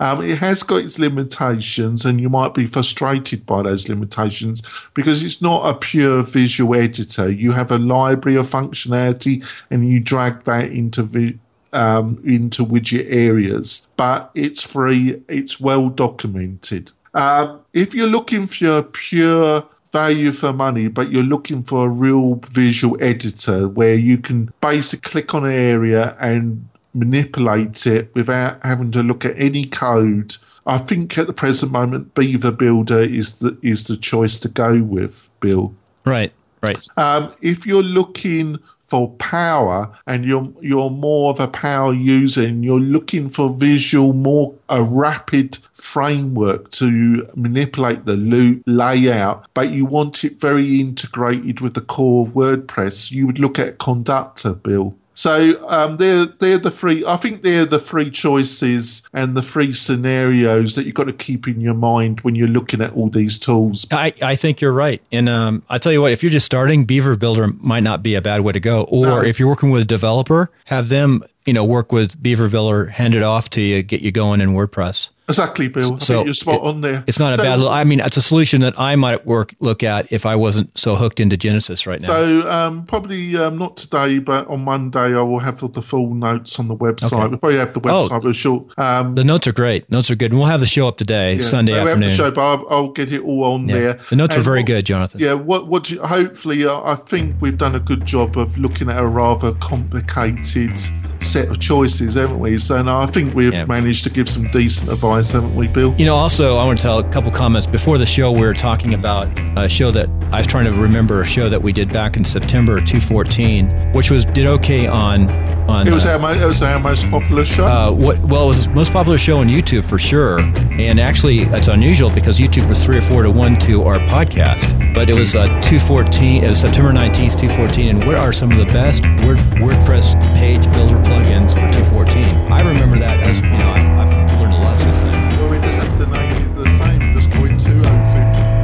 Um, 0.02 0.24
it 0.24 0.38
has 0.38 0.64
got 0.64 0.84
its 0.84 0.98
limitations, 0.98 2.06
and 2.06 2.22
you 2.22 2.30
might 2.30 2.54
be 2.54 2.68
frustrated 2.68 3.46
by 3.46 3.64
those 3.64 3.90
limitations 3.90 4.64
because 4.94 5.24
it's 5.24 5.42
not 5.42 5.68
a 5.68 5.78
pure 5.78 6.24
visual 6.24 6.80
editor. 6.80 7.30
You 7.30 7.52
have 7.52 7.72
a 7.72 7.78
library 7.78 8.38
of 8.38 8.50
functionality, 8.50 9.44
and 9.70 9.90
you 9.90 10.00
drag 10.00 10.46
that 10.46 10.72
into 10.72 11.04
vi- 11.04 11.40
um, 11.74 12.22
into 12.26 12.66
widget 12.66 13.08
areas. 13.10 13.88
But 13.98 14.32
it's 14.36 14.64
free. 14.64 15.22
It's 15.28 15.60
well 15.60 15.90
documented. 15.90 16.92
Um, 17.14 17.60
if 17.74 17.94
you're 17.94 18.08
looking 18.08 18.48
for 18.48 18.78
a 18.78 18.84
pure 18.84 19.66
value 19.92 20.32
for 20.32 20.54
money, 20.54 20.88
but 20.88 21.12
you're 21.12 21.24
looking 21.24 21.64
for 21.64 21.86
a 21.86 21.90
real 21.90 22.36
visual 22.48 22.98
editor 23.02 23.68
where 23.68 23.96
you 23.96 24.18
can 24.18 24.54
basically 24.62 25.10
click 25.10 25.34
on 25.34 25.46
an 25.46 25.52
area 25.52 26.16
and 26.20 26.68
manipulate 26.94 27.86
it 27.86 28.14
without 28.16 28.64
having 28.64 28.92
to 28.92 29.04
look 29.04 29.26
at 29.26 29.38
any 29.38 29.66
code. 29.66 30.36
I 30.66 30.78
think 30.78 31.18
at 31.18 31.28
the 31.28 31.34
present 31.34 31.72
moment, 31.72 32.14
Beaver 32.14 32.52
Builder 32.52 33.02
is 33.02 33.38
the 33.38 33.58
is 33.62 33.86
the 33.86 33.98
choice 33.98 34.40
to 34.40 34.50
go 34.50 34.82
with, 34.82 35.30
Bill. 35.40 35.74
Right. 36.06 36.32
Right. 36.62 36.86
Um, 36.98 37.34
if 37.42 37.66
you're 37.66 37.84
looking 37.84 38.60
for 38.90 39.12
power 39.16 39.96
and 40.08 40.26
you're 40.26 40.52
you're 40.62 40.90
more 40.90 41.30
of 41.30 41.40
a 41.40 41.48
power 41.48 41.94
user 41.94 42.44
and 42.44 42.66
you're 42.66 42.80
looking 42.80 43.30
for 43.30 43.50
visual, 43.50 44.14
more 44.14 44.54
a 44.68 44.84
rapid 44.84 45.60
framework 45.74 46.70
to 46.72 47.28
manipulate 47.36 48.06
the 48.06 48.16
loop 48.16 48.64
layout, 48.66 49.48
but 49.54 49.70
you 49.70 49.86
want 49.86 50.24
it 50.24 50.40
very 50.40 50.80
integrated 50.80 51.62
with 51.62 51.74
the 51.74 51.82
core 51.82 52.28
of 52.28 52.34
WordPress, 52.34 53.12
you 53.12 53.26
would 53.26 53.40
look 53.40 53.58
at 53.60 53.80
Conductor, 53.80 54.54
Bill. 54.54 54.96
So 55.20 55.62
um, 55.68 55.98
they're 55.98 56.26
they're 56.28 56.58
the 56.58 56.72
three. 56.72 57.04
I 57.06 57.18
think 57.18 57.42
they're 57.42 57.66
the 57.66 57.78
three 57.78 58.10
choices 58.10 59.04
and 59.12 59.36
the 59.36 59.42
three 59.42 59.74
scenarios 59.74 60.76
that 60.76 60.86
you've 60.86 60.96
got 60.96 61.08
to 61.08 61.14
keep 61.14 61.46
in 61.46 61.60
your 61.60 61.74
mind 61.74 62.22
when 62.22 62.36
you're 62.36 62.48
looking 62.48 62.80
at 62.82 62.94
all 62.94 63.10
these 63.10 63.38
tools. 63.38 63.86
I, 63.92 64.14
I 64.22 64.36
think 64.36 64.62
you're 64.62 64.72
right. 64.72 65.02
And 65.12 65.28
um, 65.28 65.64
I 65.70 65.78
tell 65.78 65.92
you 65.92 66.00
what, 66.02 66.14
if 66.14 66.24
you're 66.24 66.32
just 66.32 66.46
starting, 66.46 66.86
Beaver 66.86 67.18
Builder 67.18 67.50
might 67.60 67.84
not 67.84 68.02
be 68.02 68.16
a 68.16 68.22
bad 68.22 68.42
way 68.42 68.54
to 68.54 68.62
go. 68.62 68.84
Or 68.84 69.06
No. 69.08 69.22
if 69.22 69.40
you're 69.42 69.50
working 69.50 69.72
with 69.72 69.82
a 69.82 69.86
developer, 69.86 70.52
have 70.66 70.88
them, 70.88 71.22
you 71.50 71.54
know, 71.54 71.66
work 71.66 71.92
with 71.92 72.22
Beaver 72.22 72.48
Builder, 72.48 72.86
hand 72.86 73.16
it 73.16 73.24
off 73.24 73.50
to 73.50 73.62
you, 73.62 73.82
get 73.82 74.02
you 74.02 74.12
going 74.12 74.40
in 74.40 74.52
WordPress. 74.52 75.10
Exactly, 75.28 75.68
Bill. 75.68 75.94
I 75.96 75.98
So 76.00 76.14
think 76.16 76.26
you're 76.26 76.34
spot 76.34 76.56
it- 76.56 76.62
on 76.64 76.82
there. 76.82 77.04
It's 77.06 77.20
not 77.20 77.34
a 77.36 77.38
bad. 77.38 77.60
I 77.60 77.84
mean, 77.84 78.00
it's 78.00 78.18
a 78.18 78.22
solution 78.22 78.62
that 78.62 78.74
I 78.80 78.96
might 78.96 79.28
work 79.28 79.54
look 79.60 79.84
at 79.84 80.12
if 80.12 80.26
I 80.26 80.36
wasn't 80.36 80.76
so 80.76 80.96
hooked 80.96 81.20
into 81.20 81.38
Genesis 81.38 81.86
right 81.86 82.02
now. 82.02 82.08
So 82.08 82.50
um, 82.52 82.84
probably 82.86 83.38
um, 83.38 83.58
not 83.60 83.78
today, 83.78 84.18
but 84.18 84.48
on 84.48 84.64
Monday 84.64 85.16
I 85.16 85.22
will 85.22 85.38
have 85.38 85.60
the, 85.60 85.68
the 85.68 85.84
full 85.84 86.16
notes 86.16 86.60
on 86.60 86.68
the 86.68 86.76
website. 86.76 87.14
Okay. 87.14 87.28
We'll 87.28 87.38
probably 87.38 87.58
have 87.60 87.74
the 87.76 87.80
Oh. 87.84 88.08
website, 88.10 88.24
but 88.24 88.36
short. 88.36 88.80
Um, 88.80 89.14
the 89.14 89.24
notes 89.24 89.46
are 89.46 89.52
great. 89.54 89.88
Notes 89.92 90.10
are 90.10 90.16
good. 90.16 90.32
And 90.32 90.40
we'll 90.40 90.50
have 90.50 90.62
the 90.62 90.66
show 90.66 90.88
up 90.88 90.98
today, 90.98 91.36
yeah, 91.36 91.42
Sunday 91.44 91.74
we 91.84 91.90
have 91.90 92.00
the 92.00 92.12
show, 92.14 92.32
but 92.32 92.42
I'll, 92.42 92.66
I'll 92.72 92.92
get 92.92 93.12
it 93.14 93.22
all 93.22 93.44
on 93.54 93.70
Yeah. 93.70 93.76
there. 93.80 94.00
The 94.10 94.16
notes 94.16 94.36
are 94.36 94.42
very 94.42 94.62
what- 94.62 94.66
good, 94.68 94.86
Jonathan. 94.88 95.20
Yeah, 95.20 95.34
what 95.34 95.68
what 95.68 95.84
do 95.86 95.94
you, 95.96 96.02
hopefully 96.02 96.66
uh, 96.66 96.82
I 96.84 96.96
think 96.96 97.36
we've 97.40 97.58
done 97.58 97.76
a 97.76 97.80
good 97.80 98.04
job 98.04 98.36
of 98.36 98.58
looking 98.58 98.90
at 98.90 98.98
a 98.98 99.06
rather 99.06 99.52
complicated 99.54 100.80
set 101.22 101.39
of 101.48 101.60
choices, 101.60 102.16
haven't 102.16 102.40
we? 102.40 102.58
So 102.58 102.82
no, 102.82 103.00
I 103.02 103.06
think 103.06 103.34
we've 103.34 103.54
Yeah. 103.54 103.66
managed 103.66 104.04
to 104.04 104.10
give 104.10 104.28
some 104.28 104.50
decent 104.52 104.92
advice, 104.92 105.32
haven't 105.32 105.56
we, 105.56 105.68
Bill? 105.68 105.96
You 105.98 106.06
know, 106.06 106.16
also, 106.16 106.58
I 106.58 106.66
want 106.66 106.80
to 106.80 106.84
tell 106.84 107.00
a 107.00 107.04
couple 107.06 107.32
comments. 107.32 107.66
Before 107.68 107.98
the 107.98 108.06
show, 108.06 108.32
we 108.32 108.42
were 108.42 108.54
talking 108.54 108.94
about 108.94 109.28
a 109.56 109.70
show 109.70 109.92
that 109.92 110.10
I 110.32 110.40
was 110.40 110.48
trying 110.48 110.66
to 110.66 110.74
remember 110.74 111.22
a 111.22 111.26
show 111.26 111.50
that 111.50 111.62
we 111.62 111.72
did 111.72 111.92
back 111.94 112.18
in 112.18 112.26
September 112.26 112.78
of 112.78 112.86
2014, 112.86 113.70
which 113.94 114.12
was 114.12 114.26
did 114.26 114.46
okay 114.46 114.88
on 114.88 115.30
on. 115.70 115.88
It 115.88 115.94
was 115.94 116.06
uh, 116.08 116.12
our 116.12 116.20
mo- 116.20 116.30
it 116.34 116.46
was 116.46 116.62
our 116.64 116.80
most 116.80 117.10
popular 117.12 117.46
show. 117.46 117.66
uh, 117.66 117.92
what 117.92 118.20
well, 118.20 118.46
it 118.46 118.48
was 118.48 118.66
the 118.68 118.74
most 118.74 118.92
popular 118.92 119.18
show 119.20 119.38
on 119.40 119.48
YouTube 119.48 119.86
for 119.86 120.00
sure, 120.00 120.40
and 120.40 121.00
actually 121.00 121.42
it's 121.42 121.68
unusual 121.68 122.10
because 122.10 122.40
YouTube 122.40 122.68
was 122.68 122.84
three 122.84 122.98
or 122.98 123.02
four 123.02 123.22
to 123.24 123.30
one 123.32 123.56
to 123.60 123.84
our 123.84 124.00
podcast. 124.00 124.66
But 124.96 125.10
it 125.10 125.14
was 125.14 125.36
uh, 125.36 125.46
214, 125.62 126.44
it 126.44 126.48
was 126.48 126.60
September 126.60 126.92
19th, 126.92 127.40
214. 127.40 127.90
And 127.90 128.06
what 128.08 128.16
are 128.16 128.34
some 128.34 128.52
of 128.52 128.58
the 128.58 128.66
best 128.66 129.04
Word, 129.26 129.38
WordPress 129.62 130.16
page 130.36 130.66
builder 130.72 130.98
plugins 130.98 131.19
for 131.54 131.72
214? 131.72 132.52
I 132.52 132.62
remember 132.62 132.98
that 133.00 133.20
as 133.22 133.42
you 133.42 133.50
know, 133.50 133.70
I've, 133.70 134.08
I've 134.08 134.40
learned 134.40 134.54
a 134.54 134.58
lot 134.58 134.80
since 134.80 135.04
then. 135.04 135.40
well, 135.40 135.50
we 135.50 135.58
just 135.60 135.80
have 135.80 135.96
to 135.98 136.06
name 136.06 136.44
it 136.44 136.56
the 136.56 136.70
same. 136.78 137.12
Just 137.12 137.32
call 137.32 137.46
it 137.46 137.60
205. 137.60 138.60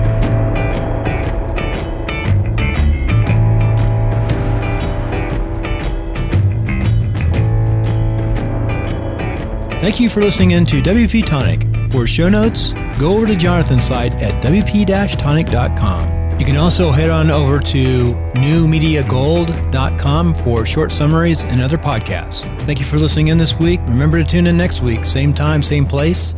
Thank 9.81 9.99
you 9.99 10.09
for 10.09 10.21
listening 10.21 10.51
in 10.51 10.65
to 10.65 10.81
WP 10.81 11.25
Tonic. 11.25 11.91
For 11.91 12.07
show 12.07 12.29
notes, 12.29 12.73
go 12.97 13.15
over 13.15 13.27
to 13.27 13.35
Jonathan's 13.35 13.85
site 13.85 14.13
at 14.15 14.41
wp-tonic.com. 14.43 16.14
You 16.39 16.45
can 16.45 16.57
also 16.57 16.91
head 16.91 17.09
on 17.09 17.31
over 17.31 17.59
to 17.59 18.13
newmediagold.com 18.33 20.33
for 20.35 20.65
short 20.65 20.91
summaries 20.91 21.45
and 21.45 21.61
other 21.61 21.77
podcasts. 21.77 22.43
Thank 22.63 22.79
you 22.79 22.85
for 22.85 22.97
listening 22.97 23.29
in 23.29 23.37
this 23.37 23.57
week. 23.57 23.79
Remember 23.87 24.17
to 24.17 24.25
tune 24.25 24.47
in 24.47 24.57
next 24.57 24.81
week, 24.81 25.05
same 25.05 25.33
time, 25.33 25.61
same 25.61 25.85
place. 25.85 26.35